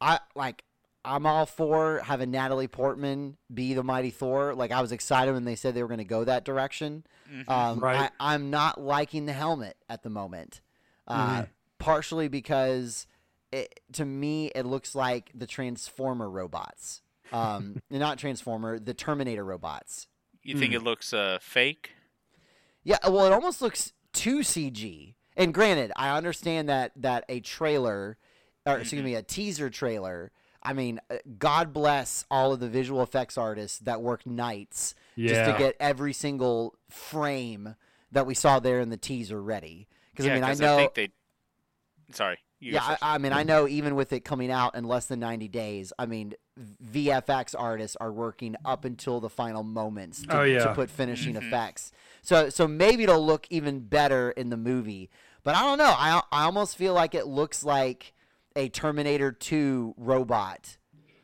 I 0.02 0.20
like 0.36 0.64
I'm 1.06 1.26
all 1.26 1.46
for 1.46 2.00
having 2.04 2.32
Natalie 2.32 2.68
Portman 2.68 3.38
be 3.54 3.74
the 3.74 3.84
Mighty 3.84 4.10
Thor. 4.12 4.54
Like 4.54 4.72
I 4.72 4.82
was 4.82 4.92
excited 4.92 5.34
when 5.34 5.46
they 5.46 5.56
said 5.56 5.74
they 5.76 5.82
were 5.82 5.88
going 5.88 5.98
to 6.00 6.04
go 6.04 6.24
that 6.24 6.44
direction. 6.46 7.06
Mhm. 7.32 7.50
Um, 7.50 7.80
Right. 7.80 8.12
I, 8.20 8.34
I'm 8.34 8.50
not 8.50 8.80
liking 8.82 9.26
the 9.26 9.34
helmet 9.34 9.78
at 9.90 10.04
the 10.04 10.10
moment, 10.10 10.62
uh, 11.08 11.42
Mhm. 11.44 11.50
partially 11.80 12.28
because 12.28 13.08
it, 13.52 13.80
to 13.94 14.06
me 14.06 14.48
it 14.56 14.66
looks 14.66 14.94
like 14.96 15.32
the 15.34 15.48
Transformer 15.48 16.30
robots. 16.30 17.02
Um, 17.32 17.82
not 17.90 18.18
Transformer, 18.18 18.80
the 18.80 18.94
Terminator 18.94 19.46
robots. 19.46 20.08
you 20.44 20.58
think 20.58 20.74
Mm. 20.74 20.78
it 20.78 20.84
looks 20.84 21.14
uh, 21.14 21.38
fake? 21.42 21.92
Yeah, 22.84 22.98
well, 23.08 23.26
it 23.26 23.32
almost 23.34 23.62
looks 23.62 23.94
too 24.14 24.40
CG. 24.40 25.16
And 25.38 25.54
granted, 25.54 25.92
I 25.96 26.16
understand 26.18 26.68
that 26.70 26.92
that 26.98 27.24
a 27.30 27.40
trailer, 27.40 28.18
or 28.76 28.80
excuse 28.80 29.04
me, 29.04 29.16
a 29.16 29.22
teaser 29.24 29.70
trailer. 29.70 30.32
I 30.62 30.74
mean, 30.74 31.00
uh, 31.10 31.16
God 31.38 31.72
bless 31.74 32.26
all 32.30 32.52
of 32.52 32.60
the 32.60 32.68
visual 32.68 33.02
effects 33.02 33.38
artists 33.38 33.80
that 33.80 34.02
work 34.02 34.26
nights 34.26 34.94
just 35.18 35.50
to 35.50 35.56
get 35.58 35.76
every 35.80 36.12
single 36.14 36.76
frame 36.90 37.76
that 38.12 38.26
we 38.26 38.34
saw 38.34 38.60
there 38.60 38.80
in 38.82 38.90
the 38.90 38.98
teaser 38.98 39.42
ready. 39.42 39.88
Because 40.12 40.26
yeah, 40.26 40.34
I 40.34 40.36
mean, 40.36 40.44
I 40.44 40.54
know. 40.56 40.78
think 40.78 40.94
they. 40.96 41.10
Sorry. 42.12 42.40
You 42.60 42.74
yeah. 42.74 42.98
I, 43.02 43.16
I 43.16 43.18
mean, 43.20 43.32
I 43.32 43.44
know 43.44 43.70
even 43.70 43.96
with 43.96 44.12
it 44.12 44.26
coming 44.26 44.52
out 44.52 44.76
in 44.76 44.84
less 44.84 45.06
than 45.06 45.20
90 45.22 45.48
days, 45.48 45.94
I 45.98 46.06
mean, 46.06 46.34
VFX 46.84 47.56
artists 47.58 47.96
are 48.02 48.12
working 48.12 48.56
up 48.66 48.84
until 48.84 49.22
the 49.22 49.30
final 49.30 49.64
moments 49.64 50.24
to, 50.24 50.40
Oh, 50.40 50.44
yeah. 50.44 50.66
to 50.66 50.74
put 50.74 50.90
finishing 50.90 51.36
Mhm. 51.36 51.48
effects. 51.48 51.92
So, 52.22 52.50
so 52.50 52.68
maybe 52.68 53.04
it'll 53.04 53.26
look 53.26 53.48
even 53.50 53.82
better 53.82 54.32
in 54.32 54.50
the 54.50 54.58
movie. 54.58 55.10
But 55.44 55.56
I 55.56 55.62
don't 55.62 55.78
know. 55.78 55.94
I, 55.98 56.22
I 56.34 56.44
almost 56.44 56.76
feel 56.76 56.94
like 56.94 57.16
it 57.16 57.28
looks 57.28 57.64
like 57.64 58.14
a 58.56 58.70
Terminator 58.70 59.32
2 59.32 59.96
robot 59.98 60.78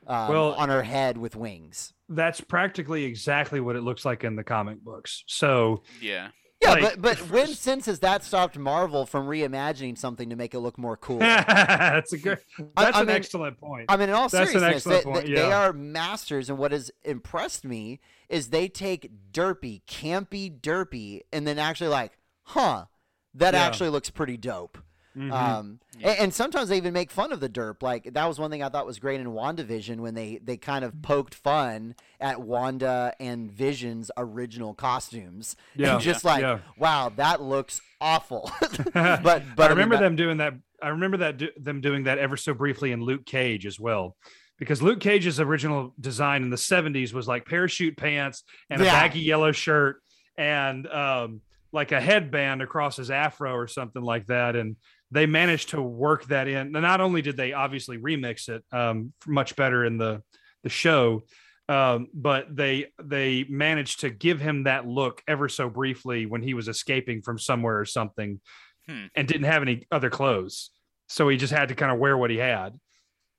um, 0.07 0.29
Well- 0.29 0.53
on 0.53 0.69
her 0.69 0.83
head 0.83 1.17
with 1.17 1.35
wings. 1.35 1.93
That's 2.07 2.39
practically 2.39 3.03
exactly 3.05 3.59
what 3.59 3.75
it 3.75 3.81
looks 3.81 4.05
like 4.05 4.23
in 4.23 4.35
the 4.35 4.43
comic 4.43 4.79
books. 4.83 5.23
So 5.27 5.81
yeah. 6.01 6.29
Yeah, 6.61 6.69
Like, 6.71 6.81
but 6.83 7.01
but 7.01 7.17
when 7.31 7.47
since 7.47 7.85
has 7.87 7.99
that 7.99 8.23
stopped 8.23 8.57
Marvel 8.57 9.05
from 9.05 9.27
reimagining 9.27 9.97
something 9.97 10.29
to 10.29 10.35
make 10.35 10.53
it 10.53 10.59
look 10.59 10.77
more 10.77 10.95
cool? 10.97 11.17
that's 11.19 12.13
a 12.13 12.17
good. 12.17 12.37
I- 12.77 12.83
That's 12.85 12.97
I 12.97 13.01
an 13.01 13.07
mean- 13.07 13.15
excellent 13.17 13.57
point. 13.59 13.85
I 13.89 13.97
mean, 13.97 14.09
in 14.09 14.15
all 14.15 14.29
That's 14.29 14.51
seriousness, 14.51 14.75
excellent 14.87 15.03
they, 15.03 15.11
point, 15.11 15.25
they- 15.27 15.33
they 15.33 15.51
are 15.51 15.73
masters, 15.73 16.49
and 16.49 16.57
what 16.59 16.71
has 16.71 16.91
impressed 17.03 17.65
me 17.65 17.99
is 18.29 18.49
they 18.49 18.67
take 18.69 19.11
derpy, 19.33 19.81
campy, 19.85 20.49
derpy, 20.59 21.21
and 21.33 21.45
then 21.47 21.59
actually 21.59 21.89
like, 21.89 22.17
huh, 22.43 22.85
that 23.33 23.53
Yeah. 23.53 23.65
actually 23.65 23.89
looks 23.89 24.09
pretty 24.09 24.37
dope. 24.37 24.77
Mhm. 25.15 25.31
Um, 25.31 25.79
Yeah. 25.97 26.09
and, 26.09 26.19
and 26.19 26.33
sometimes 26.33 26.69
they 26.69 26.77
even 26.77 26.93
make 26.93 27.09
fun 27.09 27.31
of 27.31 27.39
the 27.39 27.47
derp. 27.49 27.81
Like 27.81 28.13
that 28.13 28.25
was 28.27 28.37
one 28.39 28.51
thing 28.51 28.61
I 28.61 28.69
thought 28.69 28.85
was 28.85 28.99
great 28.99 29.19
in 29.21 29.27
WandaVision 29.27 29.97
when 29.97 30.13
they 30.13 30.39
they 30.43 30.57
kind 30.57 30.83
of 30.83 31.01
poked 31.01 31.33
fun 31.33 31.95
at 32.19 32.41
Wanda 32.41 33.13
and 33.19 33.49
Vision's 33.51 34.11
original 34.17 34.73
costumes. 34.73 35.55
Yeah. 35.75 35.93
and 35.93 36.01
just 36.01 36.23
like, 36.25 36.41
Yeah. 36.41 36.59
wow, 36.77 37.11
that 37.15 37.41
looks 37.41 37.79
awful. 38.01 38.51
but 38.93 38.93
but 38.93 39.41
I 39.57 39.67
mean, 39.69 39.69
remember 39.69 39.95
that- 39.95 40.01
them 40.01 40.15
doing 40.15 40.37
that. 40.37 40.53
I 40.81 40.89
remember 40.89 41.17
that 41.17 41.37
do, 41.37 41.49
them 41.57 41.79
doing 41.81 42.03
that 42.03 42.17
ever 42.19 42.35
so 42.37 42.53
briefly 42.53 42.91
in 42.91 43.01
Luke 43.01 43.25
Cage 43.25 43.65
as 43.65 43.79
well, 43.79 44.17
because 44.59 44.81
Luke 44.81 44.99
Cage's 44.99 45.39
original 45.39 45.93
design 45.99 46.43
in 46.43 46.49
the 46.49 46.57
'70s 46.57 47.13
was 47.13 47.27
like 47.27 47.45
parachute 47.45 47.95
pants 47.97 48.43
and 48.69 48.81
a 48.81 48.85
baggy 48.85 49.21
yellow 49.21 49.51
shirt 49.53 50.01
and 50.37 50.85
um, 50.87 51.39
like 51.71 51.93
a 51.93 51.99
headband 52.01 52.61
across 52.61 52.97
his 52.97 53.09
afro 53.09 53.53
or 53.53 53.67
something 53.67 54.01
like 54.01 54.27
that, 54.27 54.55
and 54.57 54.75
they 55.11 55.25
managed 55.25 55.69
to 55.69 55.81
work 55.81 56.25
that 56.25 56.47
in. 56.47 56.57
And 56.57 56.71
not 56.73 57.01
only 57.01 57.21
did 57.21 57.37
they 57.37 57.53
obviously 57.53 57.97
remix 57.97 58.49
it 58.49 58.63
um, 58.71 59.13
much 59.27 59.55
better 59.55 59.85
in 59.85 59.97
the 59.97 60.21
the 60.63 60.69
show, 60.69 61.23
um, 61.69 62.07
but 62.13 62.55
they 62.55 62.87
they 63.01 63.45
managed 63.49 64.01
to 64.01 64.09
give 64.09 64.39
him 64.39 64.63
that 64.63 64.85
look 64.87 65.21
ever 65.27 65.47
so 65.49 65.69
briefly 65.69 66.25
when 66.25 66.41
he 66.41 66.53
was 66.53 66.67
escaping 66.67 67.21
from 67.21 67.37
somewhere 67.39 67.79
or 67.79 67.85
something, 67.85 68.39
Hmm. 68.87 69.05
and 69.15 69.27
didn't 69.27 69.45
have 69.47 69.63
any 69.63 69.87
other 69.91 70.11
clothes, 70.11 70.69
so 71.09 71.27
he 71.27 71.37
just 71.37 71.51
had 71.51 71.69
to 71.69 71.75
kind 71.75 71.91
of 71.91 71.97
wear 71.97 72.15
what 72.15 72.29
he 72.29 72.37
had. 72.37 72.79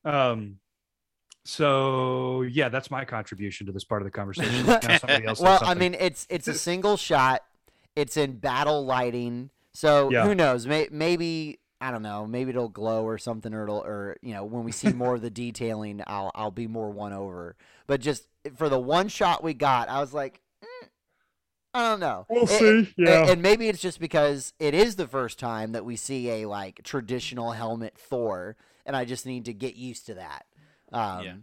Um, 0.05 0.57
so 1.45 2.43
yeah, 2.43 2.69
that's 2.69 2.91
my 2.91 3.05
contribution 3.05 3.67
to 3.67 3.73
this 3.73 3.85
part 3.85 4.03
of 4.03 4.07
the 4.07 4.11
conversation. 4.11 4.67
Now 4.67 4.81
somebody 4.99 5.25
else 5.27 5.39
said 5.39 5.45
well, 5.45 5.61
I 5.63 5.75
mean, 5.75 5.95
it's 5.95 6.27
it's 6.29 6.49
a 6.49 6.55
single 6.55 6.97
shot. 6.97 7.45
It's 7.95 8.17
in 8.17 8.39
battle 8.39 8.85
lighting, 8.85 9.51
so 9.77 10.11
Yeah. 10.11 10.25
who 10.25 10.35
knows? 10.35 10.67
May, 10.67 10.89
maybe 10.91 11.59
I 11.81 11.91
don't 11.91 12.03
know. 12.03 12.27
Maybe 12.27 12.51
it'll 12.51 12.69
glow 12.71 13.05
or 13.05 13.19
something, 13.19 13.53
or 13.53 13.65
it'll, 13.65 13.81
or 13.85 14.17
you 14.23 14.33
know, 14.33 14.45
when 14.45 14.65
we 14.65 14.73
see 14.73 14.93
more 14.93 15.15
of 15.15 15.21
the 15.23 15.31
detailing, 15.31 16.03
I'll 16.07 16.31
I'll 16.35 16.51
be 16.51 16.67
more 16.67 16.91
won 16.91 17.13
over. 17.13 17.55
But 17.87 18.01
just 18.01 18.29
for 18.57 18.69
the 18.69 18.79
one 18.81 19.09
shot 19.09 19.45
we 19.45 19.53
got, 19.55 19.89
I 19.89 20.01
was 20.01 20.15
like, 20.15 20.41
mm, 20.65 20.89
I 21.75 21.91
don't 21.91 22.01
know. 22.01 22.25
we'll 22.31 22.45
It- 22.45 22.49
see. 22.49 22.69
and- 22.69 22.95
Yeah, 22.97 23.27
And 23.31 23.43
maybe 23.43 23.69
it's 23.69 23.81
just 23.81 24.01
because 24.01 24.55
it 24.59 24.73
is 24.75 24.97
the 24.97 25.07
first 25.07 25.39
time 25.39 25.73
that 25.73 25.85
we 25.85 25.97
see 25.97 26.31
a 26.31 26.47
like 26.49 26.81
traditional 26.83 27.53
helmet 27.53 27.99
Thor, 27.99 28.57
and 28.87 28.97
I 28.97 29.05
just 29.05 29.27
need 29.27 29.45
to 29.45 29.53
get 29.53 29.77
used 29.77 30.07
to 30.07 30.15
that. 30.15 30.47
Um, 30.93 31.25
Yeah. 31.25 31.35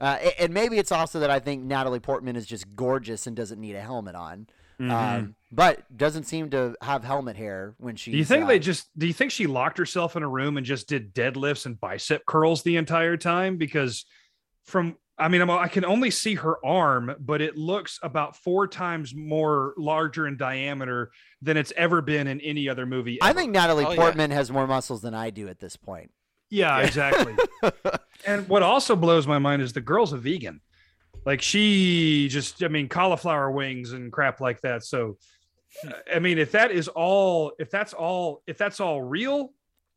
Uh, 0.00 0.16
and 0.38 0.54
maybe 0.54 0.78
it's 0.78 0.92
also 0.92 1.18
that 1.18 1.28
I 1.30 1.40
think 1.40 1.64
Natalie 1.64 1.98
Portman 1.98 2.36
is 2.36 2.46
just 2.46 2.76
gorgeous 2.76 3.26
and 3.26 3.34
doesn't 3.36 3.60
need 3.60 3.74
a 3.74 3.80
helmet 3.80 4.14
on, 4.14 4.46
Mhm. 4.80 4.90
um, 4.92 5.34
but 5.50 5.84
doesn't 5.96 6.24
seem 6.24 6.50
to 6.50 6.76
have 6.82 7.02
helmet 7.04 7.36
hair 7.36 7.74
when 7.78 7.96
she. 7.96 8.12
Do 8.12 8.18
you 8.18 8.24
think 8.24 8.46
they 8.46 8.58
just? 8.58 8.88
Do 8.96 9.06
you 9.06 9.12
think 9.12 9.30
she 9.32 9.46
locked 9.46 9.78
herself 9.78 10.14
in 10.16 10.22
a 10.22 10.28
room 10.28 10.56
and 10.56 10.64
just 10.66 10.88
did 10.88 11.14
deadlifts 11.14 11.66
and 11.66 11.80
bicep 11.80 12.24
curls 12.26 12.62
the 12.62 12.76
entire 12.76 13.16
time? 13.16 13.56
Because 13.56 14.04
from, 14.64 14.96
I 15.18 15.28
mean, 15.28 15.40
I'm, 15.40 15.50
I 15.50 15.66
can 15.68 15.84
only 15.84 16.10
see 16.10 16.34
her 16.34 16.64
arm, 16.64 17.16
but 17.18 17.40
it 17.40 17.56
looks 17.56 17.98
about 18.02 18.36
four 18.36 18.68
times 18.68 19.14
more 19.14 19.74
larger 19.78 20.28
in 20.28 20.36
diameter 20.36 21.10
than 21.42 21.56
it's 21.56 21.72
ever 21.76 22.02
been 22.02 22.26
in 22.26 22.40
any 22.42 22.68
other 22.68 22.84
movie. 22.86 23.18
I 23.22 23.32
think 23.32 23.50
Natalie 23.52 23.84
Oh, 23.86 23.90
yeah. 23.92 23.96
Portman 23.96 24.30
has 24.30 24.50
more 24.52 24.66
muscles 24.66 25.00
than 25.00 25.14
I 25.14 25.30
do 25.30 25.48
at 25.48 25.58
this 25.58 25.76
point. 25.76 26.10
Yeah, 26.50 26.78
exactly. 26.80 27.34
and 28.26 28.48
what 28.48 28.62
also 28.62 28.94
blows 28.96 29.26
my 29.26 29.38
mind 29.38 29.60
is 29.62 29.72
the 29.72 29.80
girl's 29.80 30.12
a 30.12 30.18
vegan. 30.18 30.60
Like 31.24 31.42
she 31.42 32.28
just, 32.28 32.62
I 32.62 32.68
mean, 32.68 32.88
cauliflower 32.88 33.50
wings 33.50 33.92
and 33.92 34.10
crap 34.12 34.40
like 34.40 34.60
that. 34.62 34.84
So, 34.84 35.18
uh, 35.86 35.92
I 36.14 36.18
mean, 36.20 36.38
if 36.38 36.52
that 36.52 36.70
is 36.70 36.88
all, 36.88 37.52
if 37.58 37.70
that's 37.70 37.92
all, 37.92 38.42
if 38.46 38.56
that's 38.56 38.80
all 38.80 39.02
real, 39.02 39.50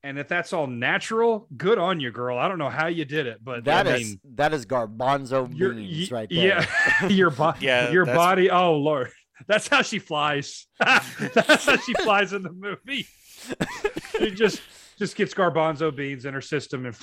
and 0.03 0.17
if 0.17 0.27
that's 0.27 0.51
all 0.51 0.65
natural, 0.67 1.47
good 1.55 1.77
on 1.77 1.99
you, 1.99 2.11
girl. 2.11 2.37
I 2.37 2.47
don't 2.47 2.57
know 2.57 2.69
how 2.71 2.87
you 2.87 3.05
did 3.05 3.27
it, 3.27 3.37
but 3.43 3.63
That 3.65 3.87
I 3.87 3.95
is 3.97 4.09
mean, 4.09 4.19
that 4.35 4.51
is 4.53 4.65
garbanzo 4.65 5.47
your 5.55 5.73
beans 5.73 6.11
y- 6.11 6.17
right 6.17 6.29
there. 6.29 6.67
yeah, 7.01 7.07
your 7.07 7.29
body, 7.29 7.65
Yeah, 7.65 7.91
your 7.91 8.05
body. 8.07 8.49
Oh 8.49 8.77
lord, 8.77 9.11
that's 9.47 9.67
how 9.67 9.83
she 9.83 9.99
flies. 9.99 10.65
that's 10.79 11.65
how 11.65 11.77
she 11.77 11.93
flies 11.93 12.33
in 12.33 12.41
the 12.41 12.51
movie. 12.51 13.07
She 14.17 14.31
just 14.31 14.61
just 14.97 15.15
gets 15.15 15.33
garbanzo 15.35 15.95
beans 15.95 16.25
in 16.25 16.33
her 16.33 16.41
system 16.41 16.87
and 16.87 16.95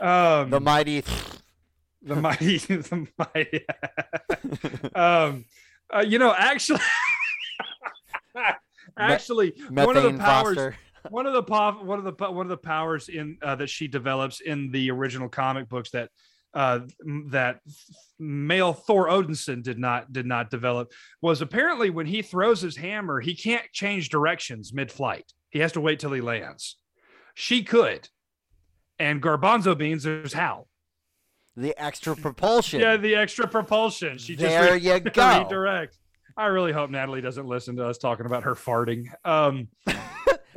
um 0.00 0.50
The 0.50 0.60
mighty. 0.60 1.04
The 2.02 2.16
mighty 2.16 2.58
the 2.58 3.06
mighty. 3.18 3.64
Um 4.94 5.44
uh, 5.94 6.04
you 6.06 6.18
know 6.18 6.34
actually 6.36 6.80
actually 8.98 9.54
one 9.70 9.96
of 9.96 10.02
the 10.02 10.18
powers 10.18 10.56
Foster. 10.56 10.76
one 11.10 11.26
of 11.26 11.32
the 11.32 11.42
pov- 11.42 11.82
one 11.82 11.98
of 11.98 12.04
the 12.04 12.30
one 12.30 12.46
of 12.46 12.50
the 12.50 12.56
powers 12.56 13.08
in 13.08 13.38
uh, 13.42 13.54
that 13.56 13.70
she 13.70 13.88
develops 13.88 14.40
in 14.40 14.70
the 14.70 14.90
original 14.90 15.28
comic 15.28 15.68
books 15.68 15.90
that 15.90 16.10
uh, 16.54 16.80
that 17.30 17.60
male 18.18 18.72
Thor 18.72 19.08
Odinson 19.08 19.62
did 19.62 19.78
not 19.78 20.12
did 20.12 20.26
not 20.26 20.50
develop 20.50 20.92
was 21.20 21.40
apparently 21.40 21.90
when 21.90 22.06
he 22.06 22.22
throws 22.22 22.60
his 22.60 22.76
hammer 22.76 23.20
he 23.20 23.34
can't 23.34 23.70
change 23.72 24.08
directions 24.08 24.72
mid 24.72 24.90
flight 24.92 25.32
he 25.50 25.60
has 25.60 25.72
to 25.72 25.80
wait 25.80 25.98
till 25.98 26.12
he 26.12 26.20
lands. 26.20 26.76
She 27.34 27.62
could. 27.62 28.08
And 28.98 29.22
garbanzo 29.22 29.76
beans 29.76 30.02
there's 30.02 30.32
how 30.32 30.66
The 31.60 31.74
extra 31.76 32.14
propulsion. 32.16 32.80
yeah 32.80 32.96
the 32.96 33.14
extra 33.16 33.46
propulsion 33.48 34.16
she 34.18 34.36
just 34.36 34.56
there 34.56 34.72
re- 34.74 34.80
you 34.80 35.00
go. 35.12 35.42
redirect 35.44 35.98
I 36.36 36.46
really 36.46 36.72
hope 36.72 36.88
Natalie 36.90 37.20
doesn't 37.20 37.46
listen 37.46 37.74
to 37.76 37.86
us 37.86 37.98
talking 37.98 38.26
about 38.26 38.44
her 38.44 38.54
farting 38.54 39.06
um 39.24 39.68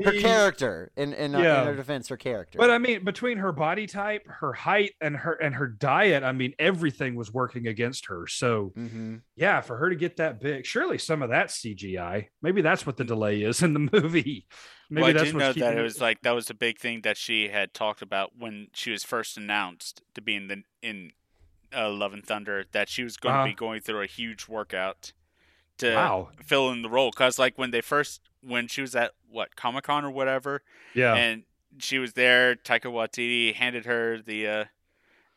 Her 0.04 0.14
character, 0.14 0.92
in 0.98 1.14
in, 1.14 1.36
uh, 1.36 1.42
Yeah. 1.42 1.62
in 1.62 1.68
her 1.68 1.76
defense, 1.76 2.08
her 2.08 2.18
character. 2.18 2.58
But 2.58 2.72
I 2.72 2.80
mean, 2.80 3.04
between 3.04 3.38
her 3.38 3.52
body 3.52 3.86
type, 3.86 4.24
her 4.26 4.52
height, 4.52 4.94
and 5.00 5.16
her 5.16 5.34
and 5.34 5.54
her 5.54 5.68
diet, 5.68 6.24
I 6.24 6.32
mean, 6.32 6.54
everything 6.58 7.14
was 7.14 7.32
working 7.32 7.68
against 7.68 8.08
her. 8.08 8.26
So 8.26 8.72
hmm 8.74 9.18
yeah, 9.36 9.62
for 9.62 9.78
her 9.78 9.90
to 9.92 9.96
get 9.96 10.18
that 10.18 10.40
big, 10.40 10.66
surely 10.66 10.98
some 10.98 11.22
of 11.22 11.30
that 11.30 11.50
CGI. 11.50 12.28
Maybe 12.42 12.62
that's 12.64 12.86
what 12.86 12.98
the 12.98 13.04
delay 13.04 13.42
is 13.44 13.62
in 13.62 13.74
the 13.74 13.80
movie. 13.94 14.48
Maybe 14.94 15.02
well, 15.04 15.10
I 15.10 15.14
that's 15.14 15.32
do 15.32 15.38
what's 15.38 15.56
know 15.58 15.66
that 15.66 15.78
it 15.78 15.82
was 15.82 16.02
like 16.02 16.22
that 16.24 16.32
was 16.32 16.50
a 16.50 16.54
big 16.54 16.78
thing 16.78 17.02
that 17.02 17.16
she 17.18 17.48
had 17.48 17.74
talked 17.74 18.02
about 18.02 18.38
when 18.38 18.68
she 18.74 18.92
was 18.92 19.04
first 19.04 19.38
announced 19.38 20.02
to 20.16 20.22
be 20.22 20.36
in 20.36 20.48
the 20.48 20.64
in 20.84 21.14
uh, 21.76 21.90
Love 21.90 22.12
and 22.14 22.26
Thunder 22.26 22.66
that 22.74 22.90
she 22.90 23.02
was 23.04 23.16
going 23.18 23.34
Uh-huh. 23.34 23.46
to 23.46 23.52
be 23.52 23.56
going 23.56 23.80
through 23.82 24.02
a 24.04 24.06
huge 24.06 24.48
workout 24.50 25.14
to 25.78 25.96
Wow. 25.96 26.30
fill 26.44 26.70
in 26.72 26.82
the 26.82 26.90
role. 26.90 27.12
Cause 27.12 27.40
like 27.40 27.58
when 27.58 27.72
they 27.72 27.80
first 27.82 28.20
when 28.42 28.68
she 28.68 28.82
was 28.82 28.94
at 28.96 29.12
what 29.30 29.56
Comic 29.56 29.86
Con 29.86 30.04
or 30.04 30.12
whatever, 30.12 30.62
Yeah. 30.94 31.14
and 31.16 31.44
she 31.80 31.98
was 31.98 32.14
there. 32.14 32.56
Taika 32.56 32.92
Waititi 32.92 33.54
handed 33.56 33.86
her 33.86 34.18
the 34.22 34.46
uh, 34.48 34.66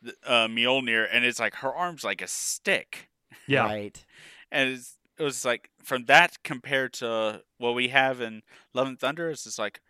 the 0.01 0.13
uh, 0.25 0.47
Mjolnir, 0.49 1.07
and 1.09 1.23
it's 1.23 1.39
like 1.39 1.55
her 1.55 1.73
arm's 1.73 2.03
like 2.03 2.21
a 2.21 2.27
stick, 2.27 3.09
yeah. 3.47 3.63
Right. 3.63 4.03
and 4.51 4.71
it's, 4.71 4.97
it 5.17 5.23
was 5.23 5.45
like 5.45 5.69
from 5.83 6.05
that 6.05 6.43
compared 6.43 6.93
to 6.93 7.41
what 7.57 7.73
we 7.75 7.89
have 7.89 8.21
in 8.21 8.43
Love 8.73 8.87
and 8.87 8.99
Thunder, 8.99 9.29
it's 9.29 9.43
just 9.45 9.59
like, 9.59 9.81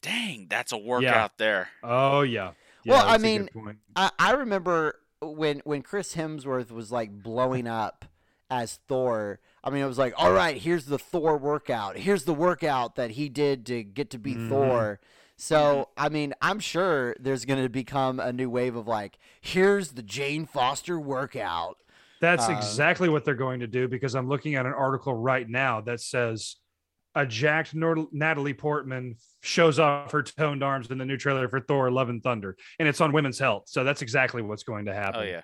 dang, 0.00 0.46
that's 0.48 0.72
a 0.72 0.78
workout 0.78 1.38
there. 1.38 1.68
Oh 1.82 2.22
yeah. 2.22 2.52
Yeah, 2.84 2.94
Well, 2.94 3.06
I 3.06 3.10
that's 3.12 3.22
a 3.22 3.26
good 3.38 3.54
mean. 3.54 3.76
I, 3.94 4.10
I 4.18 4.32
remember 4.32 4.96
when 5.20 5.60
when 5.64 5.82
Chris 5.82 6.14
Hemsworth 6.16 6.70
was 6.72 6.90
like 6.90 7.10
blowing 7.22 7.66
up 7.68 8.04
as 8.50 8.80
Thor. 8.88 9.38
I 9.64 9.70
mean, 9.70 9.82
it 9.82 9.86
was 9.86 9.98
like, 9.98 10.14
all 10.16 10.32
right, 10.32 10.56
here's 10.56 10.86
the 10.86 10.98
Thor 10.98 11.36
workout. 11.38 11.96
Here's 11.96 12.24
the 12.24 12.34
workout 12.34 12.96
that 12.96 13.12
he 13.12 13.28
did 13.28 13.64
to 13.66 13.84
get 13.84 14.10
to 14.10 14.18
be 14.18 14.34
Mhm. 14.34 14.48
Thor. 14.48 15.00
So, 15.36 15.88
I 15.96 16.08
mean, 16.08 16.34
I'm 16.42 16.60
sure 16.60 17.16
there's 17.18 17.44
going 17.44 17.62
to 17.62 17.68
become 17.68 18.20
a 18.20 18.32
new 18.32 18.50
wave 18.50 18.76
of 18.76 18.86
like, 18.86 19.18
here's 19.40 19.92
the 19.92 20.02
Jane 20.02 20.44
Foster 20.46 21.00
workout. 21.00 21.78
That's 22.22 22.48
Uh, 22.48 22.52
exactly 22.52 23.10
what 23.10 23.26
they're 23.26 23.34
going 23.34 23.60
to 23.60 23.66
do 23.66 23.86
because 23.88 24.14
I'm 24.14 24.28
looking 24.28 24.54
at 24.54 24.64
an 24.64 24.72
article 24.72 25.12
right 25.12 25.46
now 25.46 25.82
that 25.82 26.00
says 26.00 26.56
a 27.14 27.26
jacked 27.26 27.74
Nor- 27.74 28.08
Natalie 28.12 28.54
Portman 28.54 29.16
shows 29.42 29.78
off 29.78 30.12
her 30.12 30.22
toned 30.22 30.62
arms 30.62 30.90
in 30.90 30.96
the 30.96 31.04
new 31.04 31.18
trailer 31.18 31.48
for 31.48 31.60
Thor: 31.60 31.90
Love 31.90 32.08
and 32.08 32.22
Thunder, 32.22 32.56
and 32.78 32.88
it's 32.88 33.02
on 33.02 33.12
Women's 33.12 33.38
Health. 33.38 33.64
So 33.66 33.84
that's 33.84 34.00
exactly 34.00 34.40
what's 34.40 34.62
going 34.62 34.86
to 34.86 34.94
happen. 34.94 35.20
Oh 35.20 35.24
yeah, 35.24 35.42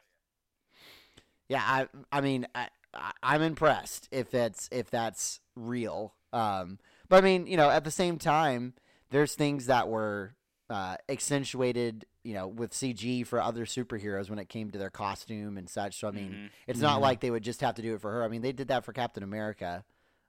Yeah, 1.49 1.63
I 1.65 1.89
I 2.13 2.21
mean, 2.21 2.47
I, 2.55 2.69
I 2.95 3.13
I'm 3.23 3.43
impressed 3.43 4.09
if 4.11 4.31
that's 4.31 4.69
if 4.73 4.91
that's 4.91 5.41
real. 5.57 6.15
Um, 6.33 6.79
but 7.09 7.25
I 7.25 7.27
mean, 7.27 7.47
you 7.47 7.57
know, 7.57 7.71
at 7.71 7.85
the 7.85 7.91
same 7.91 8.19
time, 8.19 8.75
there's 9.11 9.35
things 9.35 9.67
that 9.67 9.89
were 9.89 10.35
uh, 10.71 10.97
accentuated, 11.09 12.07
you 12.29 12.35
know, 12.35 12.47
with 12.47 12.73
CG 12.73 13.27
for 13.27 13.41
other 13.41 13.65
superheroes 13.65 14.29
when 14.29 14.39
it 14.39 14.51
came 14.51 14.71
to 14.71 14.79
their 14.79 14.91
costume 14.91 15.57
and 15.57 15.69
such. 15.69 15.99
So 15.99 16.09
I 16.09 16.11
mean, 16.11 16.33
Mhm. 16.33 16.51
it's 16.67 16.81
not 16.81 16.99
Mhm. 16.99 17.03
like 17.03 17.21
they 17.21 17.31
would 17.31 17.43
just 17.43 17.63
have 17.63 17.75
to 17.77 17.83
do 17.83 17.95
it 17.95 18.01
for 18.03 18.13
her. 18.13 18.23
I 18.23 18.29
mean, 18.29 18.43
they 18.43 18.53
did 18.53 18.69
that 18.69 18.85
for 18.85 18.93
Captain 18.93 19.23
America. 19.23 19.83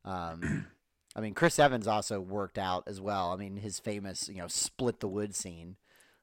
Um, 0.05 0.67
I 1.15 1.19
mean, 1.21 1.33
Chris 1.33 1.59
Evans 1.59 1.87
also 1.87 2.21
worked 2.21 2.57
out 2.57 2.83
as 2.87 3.01
well. 3.01 3.31
I 3.33 3.35
mean, 3.35 3.57
his 3.57 3.79
famous, 3.79 4.29
you 4.29 4.37
know, 4.37 4.47
split 4.47 5.01
the 5.01 5.07
wood 5.09 5.35
scene 5.35 5.75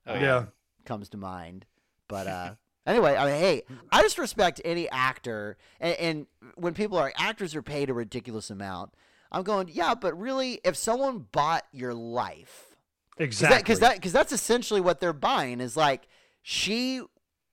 Oh, 0.07 0.15
uh, 0.15 0.19
yeah. 0.21 0.45
comes 0.87 1.09
to 1.11 1.17
mind. 1.19 1.67
But 2.09 2.27
uh, 2.27 2.55
anyway, 2.87 3.17
I 3.17 3.27
mean, 3.27 3.35
hey, 3.41 3.63
I 3.93 4.01
just 4.01 4.17
respect 4.17 4.61
any 4.65 4.89
actor, 4.89 5.59
and, 5.81 5.95
and 5.99 6.27
when 6.55 6.73
people 6.73 6.97
are 6.97 7.13
actors 7.19 7.55
are 7.55 7.63
paid 7.63 7.91
a 7.91 7.95
ridiculous 7.95 8.49
amount, 8.49 8.95
I'm 9.33 9.43
going, 9.43 9.69
yeah, 9.71 9.95
but 9.95 10.19
really, 10.19 10.61
if 10.65 10.77
someone 10.77 11.27
bought 11.33 11.67
your 11.73 11.93
life, 11.93 12.76
Exactly. 13.19 13.59
because 13.59 13.81
that 13.81 13.95
because 13.95 14.13
that's 14.13 14.33
essentially 14.33 14.81
what 14.81 15.01
they're 15.01 15.13
buying 15.13 15.61
is 15.61 15.77
like 15.77 16.07
she 16.43 17.03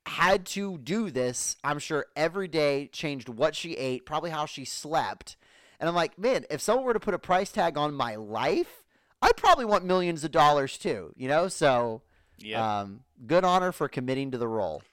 had 0.06 0.46
to 0.46 0.78
do 0.78 1.10
this. 1.10 1.56
I'm 1.64 1.80
sure 1.80 2.08
every 2.16 2.48
day 2.48 2.90
changed 2.92 3.30
what 3.30 3.56
she 3.56 3.74
ate, 3.74 4.06
probably 4.06 4.30
how 4.30 4.46
she 4.46 4.66
slept, 4.66 5.38
and 5.80 5.88
I'm 5.88 5.96
like, 5.96 6.20
man, 6.20 6.46
if 6.50 6.62
someone 6.62 6.86
were 6.86 6.94
to 6.94 7.00
put 7.00 7.14
a 7.14 7.20
price 7.20 7.52
tag 7.52 7.78
on 7.78 7.94
my 7.94 8.16
life, 8.16 8.84
I'd 9.22 9.38
probably 9.38 9.66
want 9.66 9.86
millions 9.86 10.24
of 10.24 10.32
dollars 10.32 10.78
too, 10.78 11.14
you 11.16 11.30
know. 11.30 11.48
So, 11.48 12.02
yeah. 12.40 12.82
um, 12.82 13.02
good 13.26 13.46
honor 13.46 13.72
for 13.72 13.88
committing 13.88 14.32
to 14.32 14.38
the 14.38 14.48
role. 14.48 14.84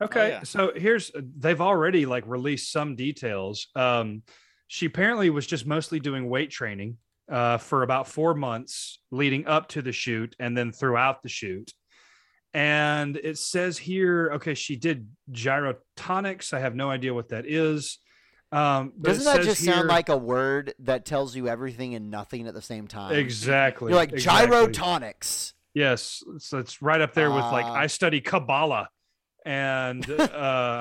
Okay, 0.00 0.30
yeah. 0.30 0.42
so 0.44 0.72
here's 0.74 1.10
they've 1.14 1.60
already 1.60 2.06
like 2.06 2.24
released 2.26 2.72
some 2.72 2.94
details. 2.94 3.66
Um, 3.74 4.22
she 4.68 4.86
apparently 4.86 5.28
was 5.28 5.46
just 5.46 5.66
mostly 5.66 5.98
doing 5.98 6.30
weight 6.30 6.50
training 6.50 6.96
uh, 7.30 7.58
for 7.58 7.82
about 7.82 8.08
four 8.08 8.34
months 8.34 8.98
leading 9.10 9.46
up 9.46 9.68
to 9.68 9.82
the 9.82 9.92
shoot 9.92 10.34
and 10.38 10.56
then 10.56 10.72
throughout 10.72 11.22
the 11.22 11.28
shoot. 11.28 11.72
And 12.52 13.16
it 13.16 13.38
says 13.38 13.78
here, 13.78 14.32
okay, 14.34 14.54
she 14.54 14.74
did 14.76 15.08
gyrotonics. 15.30 16.52
I 16.52 16.58
have 16.58 16.74
no 16.74 16.90
idea 16.90 17.14
what 17.14 17.28
that 17.28 17.46
is. 17.46 17.98
Um, 18.52 18.92
Doesn't 19.00 19.24
that 19.24 19.44
just 19.44 19.64
sound 19.64 19.86
like 19.86 20.08
a 20.08 20.16
word 20.16 20.74
that 20.80 21.04
tells 21.04 21.36
you 21.36 21.46
everything 21.46 21.94
and 21.94 22.10
nothing 22.10 22.48
at 22.48 22.54
the 22.54 22.62
same 22.62 22.88
time? 22.88 23.14
exactly? 23.14 23.90
You're 23.92 23.96
like 23.96 24.12
exactly. 24.12 24.56
gyrotonics. 24.56 25.52
Yes, 25.72 26.24
so 26.38 26.58
it's 26.58 26.82
right 26.82 27.00
up 27.00 27.14
there 27.14 27.30
with 27.30 27.44
like 27.44 27.64
Ah. 27.64 27.74
I 27.74 27.86
study 27.86 28.20
Kabbalah, 28.20 28.88
and 29.46 30.04
uh, 30.18 30.28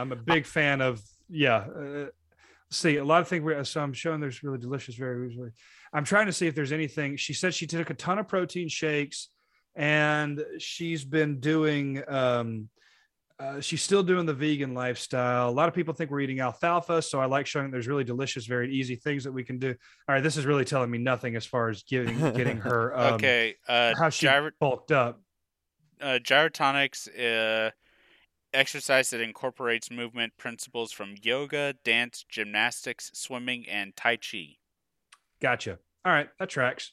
I'm 0.01 0.11
a 0.11 0.15
big 0.15 0.47
fan 0.47 0.81
of 0.81 0.99
yeah. 1.29 1.57
Uh, 1.57 2.05
see, 2.71 2.97
a 2.97 3.05
lot 3.05 3.21
of 3.21 3.27
things. 3.27 3.43
we- 3.43 3.63
So 3.65 3.81
I'm 3.81 3.93
showing 3.93 4.19
there's 4.19 4.41
really 4.41 4.57
delicious, 4.57 4.95
very 4.95 5.25
usually. 5.27 5.51
I'm 5.93 6.03
trying 6.03 6.27
to 6.27 6.33
see 6.33 6.47
if 6.47 6.55
there's 6.55 6.71
anything. 6.71 7.17
She 7.17 7.33
said 7.33 7.53
she 7.53 7.67
took 7.67 7.89
a 7.89 7.93
ton 7.93 8.19
of 8.19 8.27
protein 8.27 8.69
shakes, 8.69 9.29
and 9.75 10.43
she's 10.59 11.03
been 11.03 11.39
doing. 11.39 12.03
Um, 12.07 12.69
uh, 13.39 13.61
she's 13.61 13.81
still 13.81 14.03
doing 14.03 14.25
the 14.25 14.33
vegan 14.33 14.73
lifestyle. 14.73 15.49
A 15.49 15.51
lot 15.51 15.69
of 15.69 15.73
people 15.73 15.93
think 15.93 16.11
we're 16.11 16.19
eating 16.19 16.41
alfalfa, 16.41 17.01
so 17.01 17.21
I 17.21 17.25
like 17.25 17.47
showing 17.47 17.71
there's 17.71 17.87
really 17.87 18.03
delicious, 18.03 18.45
very 18.45 18.73
easy 18.73 18.97
things 18.97 19.23
that 19.23 19.31
we 19.31 19.45
can 19.45 19.57
do. 19.57 19.69
All 19.69 20.15
right, 20.15 20.21
this 20.21 20.35
is 20.35 20.45
really 20.45 20.65
telling 20.65 20.91
me 20.91 20.97
nothing 20.97 21.37
as 21.37 21.45
far 21.45 21.69
as 21.69 21.83
getting 21.83 22.19
getting 22.33 22.57
her 22.67 22.97
um, 22.97 23.13
okay. 23.13 23.55
Uh, 23.67 23.93
how 23.97 24.09
she 24.09 24.25
gyro- 24.25 24.51
bulked 24.59 24.91
up. 24.91 25.21
uh, 26.01 26.19
gyrotonics 26.21 27.07
uh, 27.17 27.71
exercise 28.53 29.09
that 29.11 29.21
incorporates 29.21 29.89
movement 29.89 30.33
principles 30.37 30.91
from 30.91 31.15
yoga, 31.21 31.75
dance, 31.85 32.25
gymnastics, 32.27 33.09
swimming, 33.13 33.67
and 33.69 33.95
tai 33.95 34.17
chi. 34.17 34.57
Gotcha. 35.41 35.79
All 36.05 36.11
right, 36.11 36.29
that 36.39 36.49
tracks. 36.49 36.91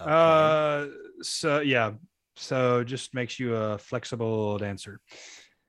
Okay. 0.00 0.10
Uh, 0.10 0.86
so 1.22 1.60
yeah, 1.60 1.92
so 2.36 2.82
just 2.84 3.14
makes 3.14 3.38
you 3.38 3.54
a 3.54 3.78
flexible 3.78 4.58
dancer. 4.58 5.00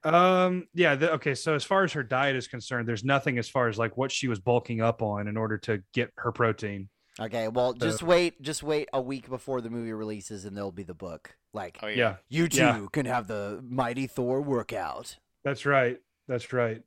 Um, 0.04 0.67
yeah. 0.74 0.96
The, 0.96 1.12
okay. 1.13 1.36
So 1.36 1.54
as 1.54 1.63
far 1.63 1.84
as 1.84 1.94
her 1.94 2.02
diet 2.04 2.36
is 2.36 2.48
concerned, 2.48 2.88
there's 2.88 3.04
nothing 3.04 3.38
as 3.38 3.48
far 3.50 3.67
as 3.67 3.78
like 3.78 3.98
what 3.98 4.12
she 4.12 4.28
was 4.28 4.39
bulking 4.39 4.82
up 4.82 5.02
on 5.02 5.28
in 5.28 5.38
order 5.38 5.58
to 5.60 5.84
get 5.94 6.12
her 6.17 6.32
protein. 6.32 6.89
okay, 7.20 7.50
well, 7.50 7.74
just 7.74 8.02
wait, 8.02 8.41
just 8.41 8.63
wait 8.63 8.89
a 8.94 9.02
week 9.02 9.30
before 9.30 9.62
the 9.62 9.70
movie 9.70 9.94
releases, 9.94 10.46
and 10.46 10.56
there'll 10.58 10.72
be 10.72 10.84
the 10.84 10.94
book. 10.96 11.36
Like, 11.54 11.80
Oh 11.84 11.88
yeah. 11.88 11.96
Yeah, 11.96 12.15
you 12.30 12.48
too 12.48 12.58
yeah. 12.60 12.86
can 12.91 13.06
have 13.06 13.28
the 13.28 13.63
mighty 13.67 14.08
Thor 14.08 14.41
workout. 14.41 15.17
that's 15.44 15.65
right. 15.65 15.98
That's 16.28 16.54
right. 16.54 16.82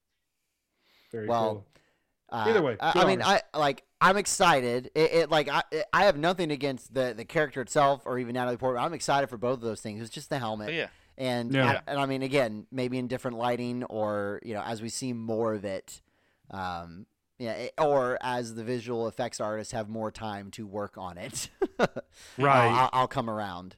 Very 1.12 1.28
Well, 1.28 1.52
cool. 1.52 1.66
Uh, 2.35 2.44
Either 2.49 2.62
way, 2.62 2.77
I, 2.81 3.01
I 3.01 3.05
mean, 3.07 3.23
I 3.23 3.42
like. 3.55 3.85
I'm 4.01 4.16
excited. 4.16 4.90
It, 4.94 5.12
it 5.12 5.31
like 5.31 5.49
I 5.49 5.62
I 5.92 6.05
have 6.07 6.16
nothing 6.18 6.51
against 6.51 6.92
the 6.92 7.14
the 7.16 7.25
character 7.25 7.61
itself 7.61 8.03
or 8.05 8.18
even 8.18 8.35
Natalie 8.35 8.57
Portman. 8.57 8.83
I'm 8.85 8.92
excited 8.92 9.29
for 9.29 9.37
both 9.38 9.55
of 9.59 9.61
those 9.62 9.81
things. 9.81 10.01
It's 10.03 10.11
just 10.11 10.31
the 10.31 10.38
helmet. 10.38 10.68
Oh 10.68 10.73
yeah. 10.73 10.88
and 11.16 11.53
Yeah. 11.55 11.81
I, 11.87 11.90
and 11.90 12.01
I 12.01 12.07
mean 12.07 12.23
again 12.23 12.66
maybe 12.73 12.99
in 12.99 13.07
different 13.07 13.38
lighting 13.38 13.85
or 13.85 14.40
you 14.44 14.53
know 14.55 14.62
as 14.62 14.83
we 14.83 14.88
see 14.88 15.12
more 15.12 15.55
of 15.55 15.64
it 15.64 16.01
um 16.51 17.07
yeah 17.38 17.53
it- 17.53 17.75
or 17.79 18.18
as 18.20 18.55
the 18.57 18.64
visual 18.64 19.07
effects 19.07 19.40
artists 19.40 19.73
have 19.73 19.88
more 19.88 20.11
time 20.11 20.51
to 20.53 20.66
work 20.66 20.99
on 20.99 21.16
it 21.16 21.49
Right. 21.79 22.66
I'll, 22.66 22.77
I'll, 22.79 22.90
I'll 22.92 23.09
come 23.09 23.31
around 23.31 23.77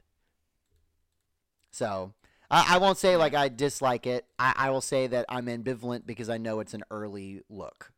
so 1.71 2.13
I, 2.49 2.75
I 2.75 2.77
won't 2.79 2.97
say 2.97 3.15
like 3.17 3.33
I 3.33 3.49
dislike 3.49 4.07
it 4.07 4.25
I, 4.39 4.53
I 4.55 4.69
will 4.71 4.81
say 4.81 5.07
that 5.07 5.25
I'm 5.29 5.45
ambivalent 5.45 6.05
because 6.05 6.29
I 6.29 6.37
know 6.37 6.59
it's 6.59 6.73
an 6.73 6.83
early 6.91 7.41
look 7.49 7.91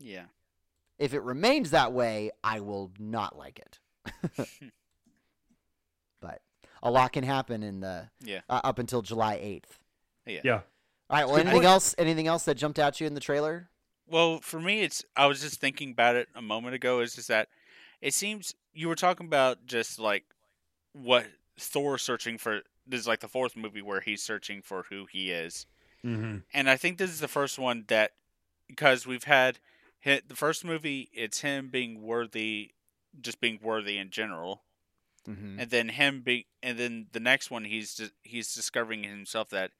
Yeah. 0.00 0.24
if 0.98 1.12
it 1.14 1.22
remains 1.22 1.70
that 1.72 1.92
way 1.92 2.30
I 2.44 2.60
will 2.60 2.90
not 2.98 3.36
like 3.36 3.58
it 3.58 3.78
but 6.20 6.40
a 6.82 6.90
lot 6.90 7.12
can 7.12 7.24
happen 7.24 7.62
in 7.62 7.80
the 7.80 8.08
Yeah. 8.22 8.40
uh, 8.48 8.60
up 8.64 8.78
until 8.78 9.02
July 9.02 9.36
8th 9.36 9.76
yeah. 10.26 10.40
Yeah. 10.44 10.60
All 11.08 11.16
right. 11.18 11.26
Well, 11.26 11.38
anything 11.38 11.64
else? 11.64 11.94
Anything 11.96 12.26
else 12.26 12.44
that 12.44 12.56
jumped 12.56 12.78
out 12.78 13.00
you 13.00 13.06
in 13.06 13.14
the 13.14 13.20
trailer? 13.20 13.70
Well, 14.06 14.40
for 14.40 14.60
me, 14.60 14.82
it's 14.82 15.02
I 15.16 15.24
was 15.24 15.40
just 15.40 15.58
thinking 15.58 15.92
about 15.92 16.16
it 16.16 16.28
a 16.34 16.42
moment 16.42 16.74
ago. 16.74 17.00
Is 17.00 17.14
just 17.14 17.28
that 17.28 17.48
it 18.02 18.12
seems 18.12 18.54
you 18.74 18.88
were 18.88 18.94
talking 18.94 19.24
about 19.26 19.64
just 19.64 19.98
like 19.98 20.24
what 20.92 21.24
Thor 21.58 21.96
searching 21.96 22.36
for. 22.36 22.60
This 22.86 23.00
is 23.00 23.06
like 23.08 23.20
the 23.20 23.28
fourth 23.28 23.56
movie 23.56 23.80
where 23.80 24.02
he's 24.02 24.22
searching 24.22 24.60
for 24.60 24.84
who 24.90 25.06
he 25.10 25.30
is, 25.30 25.64
Mm-hmm. 26.04 26.40
and 26.52 26.68
I 26.68 26.76
think 26.76 26.98
this 26.98 27.08
is 27.08 27.20
the 27.20 27.26
first 27.28 27.58
one 27.58 27.84
that 27.88 28.12
because 28.66 29.06
we've 29.06 29.24
had 29.24 29.58
hit 30.00 30.28
the 30.28 30.36
first 30.36 30.64
movie, 30.64 31.08
it's 31.12 31.40
him 31.40 31.68
being 31.70 32.02
worthy, 32.02 32.72
just 33.20 33.40
being 33.40 33.58
worthy 33.62 33.98
in 33.98 34.10
general, 34.10 34.62
Mm-hmm. 35.28 35.60
and 35.60 35.70
then 35.70 35.88
him 35.90 36.22
being, 36.22 36.44
and 36.62 36.78
then 36.78 37.06
the 37.12 37.20
next 37.20 37.50
one 37.50 37.64
he's 37.64 38.00
he's 38.22 38.54
discovering 38.54 39.02
himself 39.04 39.50
that 39.50 39.72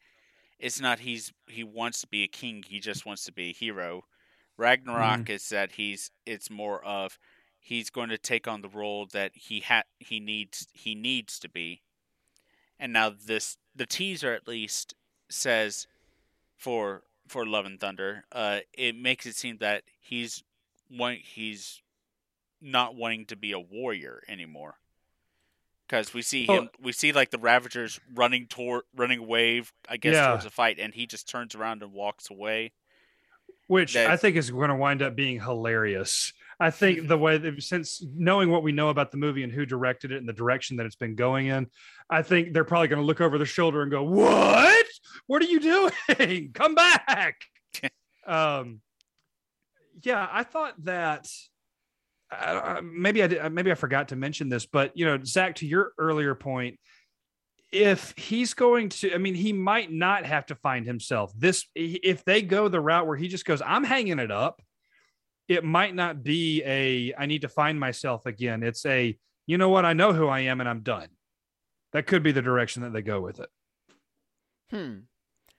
it's 0.58 0.78
not 0.80 0.98
he's 0.98 1.32
he 1.46 1.64
wants 1.64 2.02
to 2.02 2.06
be 2.06 2.22
a 2.22 2.28
king, 2.28 2.62
he 2.66 2.80
just 2.80 3.06
wants 3.06 3.24
to 3.24 3.32
be 3.32 3.50
a 3.50 3.52
hero. 3.54 4.04
Ragnarok 4.58 5.30
is 5.30 5.48
that 5.48 5.72
he's 5.72 6.10
it's 6.26 6.50
more 6.50 6.84
of 6.84 7.18
he's 7.60 7.88
going 7.88 8.10
to 8.10 8.18
take 8.18 8.46
on 8.46 8.60
the 8.60 8.68
role 8.68 9.06
that 9.12 9.30
he 9.34 9.60
ha- 9.60 9.84
he 9.98 10.20
needs 10.20 10.66
he 10.74 10.94
needs 10.94 11.38
to 11.38 11.48
be. 11.48 11.80
And 12.78 12.92
now 12.92 13.08
this 13.10 13.56
the 13.74 13.86
teaser 13.86 14.34
at 14.34 14.46
least 14.48 14.94
says 15.30 15.86
for 16.56 17.04
for 17.28 17.46
Love 17.46 17.66
and 17.66 17.78
Thunder, 17.80 18.24
uh, 18.32 18.60
it 18.72 18.96
makes 18.96 19.26
it 19.26 19.34
seem 19.36 19.58
that 19.58 19.84
he's 20.00 20.42
want 20.90 21.18
he's 21.18 21.82
not 22.60 22.94
wanting 22.96 23.26
to 23.26 23.36
be 23.36 23.52
a 23.52 23.58
warrior 23.60 24.22
anymore. 24.28 24.76
Because 25.86 26.12
we 26.12 26.20
see 26.22 26.44
him, 26.44 26.68
we 26.82 26.92
see 26.92 27.12
like 27.12 27.30
the 27.30 27.38
Ravagers 27.38 27.98
running 28.14 28.46
toward, 28.46 28.82
running 28.94 29.20
away, 29.20 29.62
I 29.88 29.96
guess, 29.96 30.14
Yeah. 30.14 30.28
towards 30.28 30.44
the 30.44 30.50
fight, 30.50 30.78
and 30.78 30.92
he 30.92 31.06
just 31.06 31.28
turns 31.28 31.54
around 31.54 31.82
and 31.82 31.92
walks 31.92 32.30
away. 32.30 32.72
which 33.68 33.92
that- 33.92 34.10
I 34.10 34.16
think 34.16 34.34
is 34.36 34.50
going 34.50 34.70
to 34.70 34.74
wind 34.74 35.02
up 35.02 35.14
being 35.14 35.40
hilarious. 35.40 36.32
I 36.60 36.70
think 36.70 37.06
the 37.06 37.18
way 37.18 37.38
that 37.38 37.62
since 37.62 38.04
knowing 38.14 38.50
what 38.50 38.64
we 38.64 38.72
know 38.72 38.88
about 38.88 39.12
the 39.12 39.16
movie 39.16 39.44
and 39.44 39.52
who 39.52 39.64
directed 39.64 40.10
it 40.10 40.18
and 40.18 40.28
the 40.28 40.32
direction 40.32 40.76
that 40.78 40.86
it's 40.86 40.96
been 40.96 41.14
going 41.14 41.46
in, 41.46 41.68
I 42.10 42.22
think 42.22 42.52
they're 42.52 42.64
probably 42.64 42.88
going 42.88 43.00
to 43.00 43.06
look 43.06 43.20
over 43.20 43.38
their 43.38 43.46
shoulder 43.46 43.82
and 43.82 43.90
go, 43.90 44.02
"What? 44.02 44.86
What 45.26 45.42
are 45.42 45.46
you 45.46 45.60
doing? 45.60 46.50
Come 46.54 46.74
back!" 46.74 47.36
um, 48.26 48.80
yeah, 50.02 50.28
I 50.30 50.42
thought 50.42 50.74
that. 50.84 51.28
Uh, 52.30 52.82
maybe 52.82 53.22
I 53.22 53.26
did, 53.26 53.52
maybe 53.52 53.70
I 53.70 53.74
forgot 53.74 54.08
to 54.08 54.16
mention 54.16 54.50
this, 54.50 54.66
but 54.66 54.92
you 54.94 55.06
know, 55.06 55.18
Zach, 55.24 55.54
to 55.56 55.66
your 55.66 55.92
earlier 55.96 56.34
point, 56.34 56.78
if 57.70 58.14
he's 58.16 58.54
going 58.54 58.88
to 58.88 59.14
i 59.14 59.18
mean 59.18 59.34
he 59.34 59.52
might 59.52 59.92
not 59.92 60.24
have 60.24 60.46
to 60.46 60.54
find 60.54 60.86
himself 60.86 61.30
this 61.36 61.66
if 61.74 62.24
they 62.24 62.40
go 62.40 62.66
the 62.68 62.80
route 62.80 63.06
where 63.06 63.16
he 63.16 63.28
just 63.28 63.44
goes 63.44 63.60
i'm 63.64 63.84
hanging 63.84 64.18
it 64.18 64.30
up 64.30 64.62
it 65.48 65.64
might 65.64 65.94
not 65.94 66.22
be 66.22 66.62
a 66.64 67.12
i 67.18 67.26
need 67.26 67.42
to 67.42 67.48
find 67.48 67.80
myself 67.80 68.26
again 68.26 68.62
it's 68.62 68.84
a 68.86 69.16
you 69.46 69.58
know 69.58 69.68
what 69.68 69.84
i 69.84 69.92
know 69.92 70.12
who 70.12 70.28
i 70.28 70.40
am 70.40 70.60
and 70.60 70.68
i'm 70.68 70.80
done 70.80 71.08
that 71.92 72.06
could 72.06 72.22
be 72.22 72.32
the 72.32 72.42
direction 72.42 72.82
that 72.82 72.92
they 72.92 73.02
go 73.02 73.20
with 73.20 73.40
it 73.40 73.48
Hmm. 74.70 74.98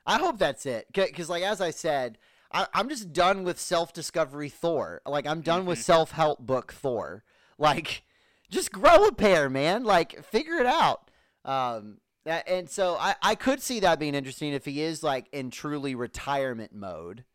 I 0.06 0.20
hope 0.20 0.38
that's 0.38 0.66
it. 0.68 0.86
Because, 0.94 1.30
like, 1.30 1.44
as 1.44 1.62
I 1.62 1.72
said, 1.72 2.18
I, 2.52 2.68
I'm 2.74 2.90
just 2.90 3.12
done 3.12 3.44
with 3.44 3.60
self 3.60 3.92
discovery 3.94 4.50
Thor. 4.50 5.02
Like, 5.06 5.26
I'm 5.26 5.42
done 5.42 5.66
with 5.66 5.80
Mhm. 5.80 5.84
self 5.84 6.12
help 6.12 6.40
book 6.40 6.72
Thor. 6.74 7.24
Like, 7.58 8.04
just 8.50 8.72
grow 8.72 9.06
a 9.06 9.12
pair, 9.12 9.50
man. 9.50 9.84
Like, 9.84 10.24
figure 10.24 10.60
it 10.60 10.66
out. 10.68 11.10
Um, 11.44 12.02
and 12.26 12.70
so 12.70 12.96
I, 13.00 13.16
I 13.22 13.34
could 13.36 13.62
see 13.62 13.80
that 13.80 14.00
being 14.00 14.14
interesting 14.16 14.54
if 14.54 14.66
he 14.66 14.82
is, 14.82 15.02
like, 15.02 15.28
in 15.32 15.50
truly 15.52 15.96
retirement 15.96 16.74
mode 16.74 17.26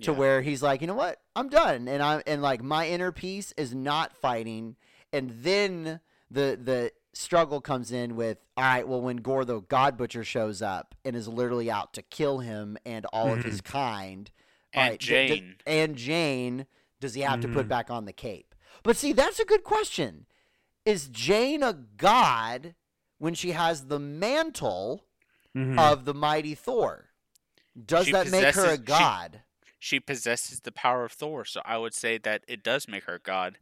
to 0.00 0.12
Yeah. 0.12 0.18
where 0.18 0.42
he's 0.42 0.62
like, 0.62 0.80
you 0.80 0.86
know 0.86 0.94
what, 0.94 1.20
I'm 1.36 1.48
done, 1.48 1.86
and 1.88 2.02
I'm 2.02 2.22
and 2.26 2.40
like 2.42 2.62
my 2.62 2.88
inner 2.88 3.12
peace 3.12 3.52
is 3.56 3.74
not 3.74 4.16
fighting, 4.16 4.76
and 5.12 5.30
then 5.42 6.00
the 6.30 6.58
the 6.62 6.92
struggle 7.14 7.60
comes 7.60 7.92
in 7.92 8.16
with, 8.16 8.38
all 8.56 8.64
right, 8.64 8.88
well, 8.88 9.02
when 9.02 9.18
Gorr 9.18 9.44
the 9.44 9.60
God 9.60 9.98
Butcher 9.98 10.24
shows 10.24 10.62
up 10.62 10.94
and 11.04 11.14
is 11.14 11.28
literally 11.28 11.70
out 11.70 11.92
to 11.94 12.02
kill 12.02 12.38
him 12.38 12.78
and 12.86 13.04
all 13.12 13.30
of 13.34 13.44
his 13.44 13.60
kind, 13.60 14.30
all 14.74 14.82
And 14.82 14.90
right, 14.92 15.00
d- 15.00 15.06
d- 15.06 15.28
Jane. 15.28 15.56
and 15.66 15.96
Jane, 15.96 16.66
does 17.00 17.12
he 17.12 17.20
have 17.20 17.40
to 17.40 17.48
put 17.48 17.66
Mhm. 17.66 17.68
back 17.68 17.90
on 17.90 18.06
the 18.06 18.14
cape? 18.14 18.54
But 18.82 18.96
see, 18.96 19.12
that's 19.12 19.38
a 19.38 19.44
good 19.44 19.62
question. 19.62 20.24
Is 20.86 21.08
Jane 21.08 21.62
a 21.62 21.74
god 21.74 22.74
when 23.18 23.34
she 23.34 23.50
has 23.52 23.88
the 23.88 24.00
mantle 24.00 25.04
of 25.54 26.06
the 26.06 26.14
mighty 26.14 26.54
Thor? 26.54 27.10
Does 27.86 28.06
She 28.06 28.12
that 28.12 28.30
make 28.30 28.54
her 28.54 28.70
a 28.70 28.78
god? 28.78 29.42
She 29.84 29.98
possesses 29.98 30.60
the 30.60 30.70
power 30.70 31.04
of 31.04 31.10
Thor, 31.10 31.44
so 31.44 31.60
I 31.64 31.76
would 31.76 31.92
say 31.92 32.16
that 32.16 32.44
it 32.46 32.62
does 32.62 32.86
make 32.86 33.02
her 33.02 33.18
God. 33.18 33.58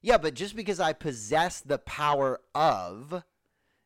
Yeah, 0.00 0.16
but 0.16 0.32
just 0.32 0.56
because 0.56 0.80
I 0.80 0.94
possess 0.94 1.60
the 1.60 1.76
power 1.76 2.40
of 2.54 3.22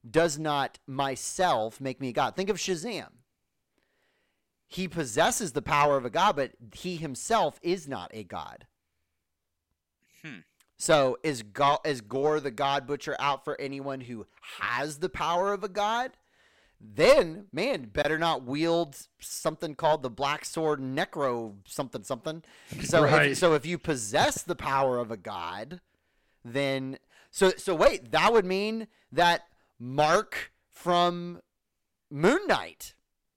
does 0.09 0.38
not 0.38 0.78
myself 0.87 1.81
make 1.81 2.00
me 2.00 2.11
a 2.11 2.12
god. 2.12 2.37
Think 2.37 2.48
of 2.48 2.59
Shazam. 2.59 3.09
He 4.68 4.87
possesses 4.87 5.54
the 5.54 5.61
power 5.61 5.96
of 5.96 6.04
a 6.04 6.11
god, 6.11 6.37
but 6.37 6.52
he 6.72 6.94
himself 6.94 7.59
is 7.62 7.88
not 7.88 8.12
a 8.14 8.22
god. 8.22 8.68
Hmm. 10.22 10.42
So 10.76 11.18
is 11.24 11.42
Go- 11.42 11.81
is 11.85 12.00
Gorr 12.00 12.38
the 12.38 12.52
God 12.52 12.87
Butcher 12.87 13.16
out 13.18 13.44
for 13.44 13.61
anyone 13.61 14.02
who 14.02 14.28
has 14.61 15.00
the 15.00 15.09
power 15.09 15.52
of 15.52 15.64
a 15.64 15.68
god? 15.68 16.12
Then, 16.80 17.46
man, 17.52 17.86
better 17.92 18.18
not 18.18 18.44
wield 18.44 18.96
something 19.20 19.74
called 19.74 20.02
the 20.02 20.10
Black 20.10 20.44
Sword 20.44 20.80
Necro 20.80 21.54
something 21.66 22.04
something. 22.04 22.42
So, 22.84 23.02
Right. 23.04 23.32
if, 23.32 23.38
so 23.38 23.54
if 23.54 23.66
you 23.66 23.78
possess 23.78 24.42
the 24.42 24.54
power 24.54 24.98
of 24.98 25.10
a 25.10 25.16
god, 25.16 25.80
then 26.44 26.98
so 27.30 27.50
so 27.56 27.74
wait, 27.74 28.12
that 28.12 28.32
would 28.32 28.44
mean 28.44 28.86
that 29.12 29.42
Mark 29.78 30.52
from 30.70 31.40
Moon 32.10 32.40
Knight 32.46 32.94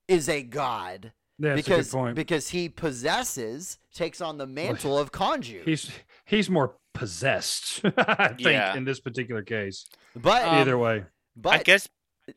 is 0.08 0.28
a 0.28 0.42
god 0.42 1.12
That's 1.38 1.56
because 1.62 1.88
a 1.88 1.90
good 1.90 1.96
point. 1.98 2.14
because 2.16 2.48
he 2.50 2.68
possesses 2.68 3.78
takes 3.92 4.20
on 4.20 4.38
the 4.38 4.46
mantle 4.46 4.96
of 4.98 5.10
Khonshu. 5.12 5.64
he's 5.64 5.90
he's 6.24 6.48
more 6.48 6.76
possessed, 6.94 7.80
I 7.96 8.28
think, 8.28 8.40
Yeah. 8.42 8.76
in 8.76 8.84
this 8.84 9.00
particular 9.00 9.42
case. 9.42 9.86
but 10.14 10.42
Um, 10.44 10.54
Either 10.54 10.78
way, 10.78 11.04
but 11.36 11.54
I 11.54 11.62
guess. 11.64 11.88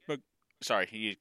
But, 0.07 0.19
sorry, 0.61 0.87
you 0.91 1.15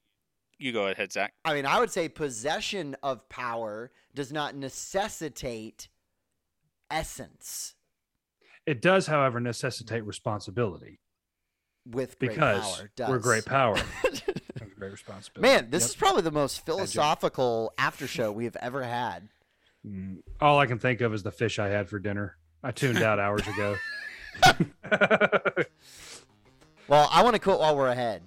you 0.58 0.72
go 0.72 0.86
ahead, 0.88 1.12
Zach. 1.12 1.34
I 1.44 1.54
mean, 1.54 1.66
I 1.66 1.80
would 1.80 1.90
say 1.90 2.08
possession 2.08 2.96
of 3.02 3.28
power 3.28 3.90
does 4.14 4.32
not 4.32 4.54
necessitate 4.54 5.88
essence 6.90 7.74
it 8.66 8.80
does, 8.80 9.06
however, 9.06 9.40
necessitate 9.40 10.04
responsibility 10.06 11.00
with 11.86 12.18
great 12.18 12.30
because 12.30 12.78
power. 12.78 12.90
Does. 12.96 13.08
we're 13.10 13.18
great 13.18 13.44
power. 13.44 13.76
great 14.78 14.92
responsibility. 14.92 15.54
Man, 15.54 15.70
this 15.70 15.82
Yep. 15.82 15.90
is 15.90 15.96
probably 15.96 16.22
the 16.22 16.30
most 16.30 16.64
philosophical 16.64 17.72
after 17.78 18.06
show 18.06 18.32
we 18.32 18.44
have 18.44 18.56
ever 18.56 18.82
had. 18.82 19.28
Mm, 19.86 20.22
all 20.40 20.58
I 20.58 20.66
can 20.66 20.78
think 20.78 21.02
of 21.02 21.12
is 21.12 21.22
the 21.22 21.30
fish 21.32 21.58
I 21.58 21.68
had 21.68 21.88
for 21.88 21.98
dinner. 21.98 22.36
I 22.62 22.70
tuned 22.70 23.02
out 23.02 23.18
hours 23.18 23.42
ago. 23.46 23.76
Well, 26.86 27.08
I 27.10 27.22
want 27.22 27.32
to 27.34 27.40
quote 27.40 27.60
while 27.60 27.74
we're 27.74 27.88
ahead, 27.88 28.20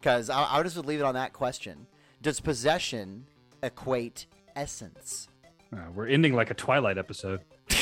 because 0.00 0.30
I, 0.30 0.56
I 0.56 0.62
just 0.62 0.76
would 0.76 0.86
leave 0.86 1.00
it 1.00 1.04
on 1.04 1.14
that 1.14 1.32
question: 1.32 1.86
Does 2.22 2.40
possession 2.40 3.26
equate 3.62 4.26
essence? 4.56 5.28
Uh, 5.72 5.78
we're 5.94 6.08
ending 6.08 6.34
like 6.34 6.50
a 6.50 6.54
Twilight 6.54 6.98
episode. 6.98 7.40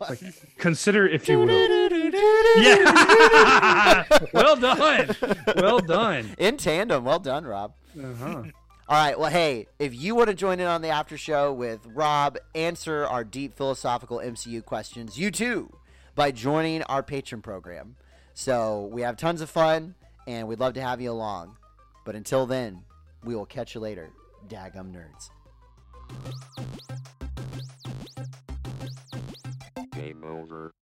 Like, 0.00 0.20
consider, 0.58 1.06
if 1.08 1.28
you 1.28 1.38
will. 1.38 1.48
Yeah. 2.56 4.04
well 4.34 4.56
done. 4.56 5.16
Well 5.56 5.78
done. 5.78 6.34
In 6.38 6.56
tandem, 6.58 7.04
well 7.04 7.18
done, 7.20 7.44
Rob. 7.44 7.72
Uh-huh. 7.98 8.26
All 8.26 8.42
right. 8.88 9.18
Well, 9.18 9.30
hey, 9.30 9.68
if 9.78 9.94
you 9.94 10.14
want 10.14 10.28
to 10.28 10.34
join 10.34 10.60
in 10.60 10.66
on 10.66 10.82
the 10.82 10.88
after 10.88 11.16
show 11.16 11.52
with 11.52 11.86
Rob, 11.86 12.36
answer 12.54 13.06
our 13.06 13.24
deep 13.24 13.56
philosophical 13.56 14.18
MCU 14.18 14.62
questions, 14.64 15.18
you 15.18 15.30
too, 15.30 15.72
by 16.14 16.30
joining 16.32 16.82
our 16.82 17.02
Patreon 17.02 17.42
program. 17.42 17.96
So 18.34 18.90
we 18.92 19.02
have 19.02 19.16
tons 19.16 19.40
of 19.40 19.48
fun, 19.48 19.94
and 20.26 20.46
we'd 20.46 20.60
love 20.60 20.74
to 20.74 20.82
have 20.82 21.00
you 21.00 21.10
along. 21.10 21.56
But 22.04 22.14
until 22.16 22.46
then, 22.46 22.82
we 23.24 23.34
will 23.34 23.46
catch 23.46 23.74
you 23.74 23.80
later, 23.80 24.10
Dagum 24.48 24.92
nerds. 24.92 25.30
Game 29.92 30.24
over. 30.24 30.72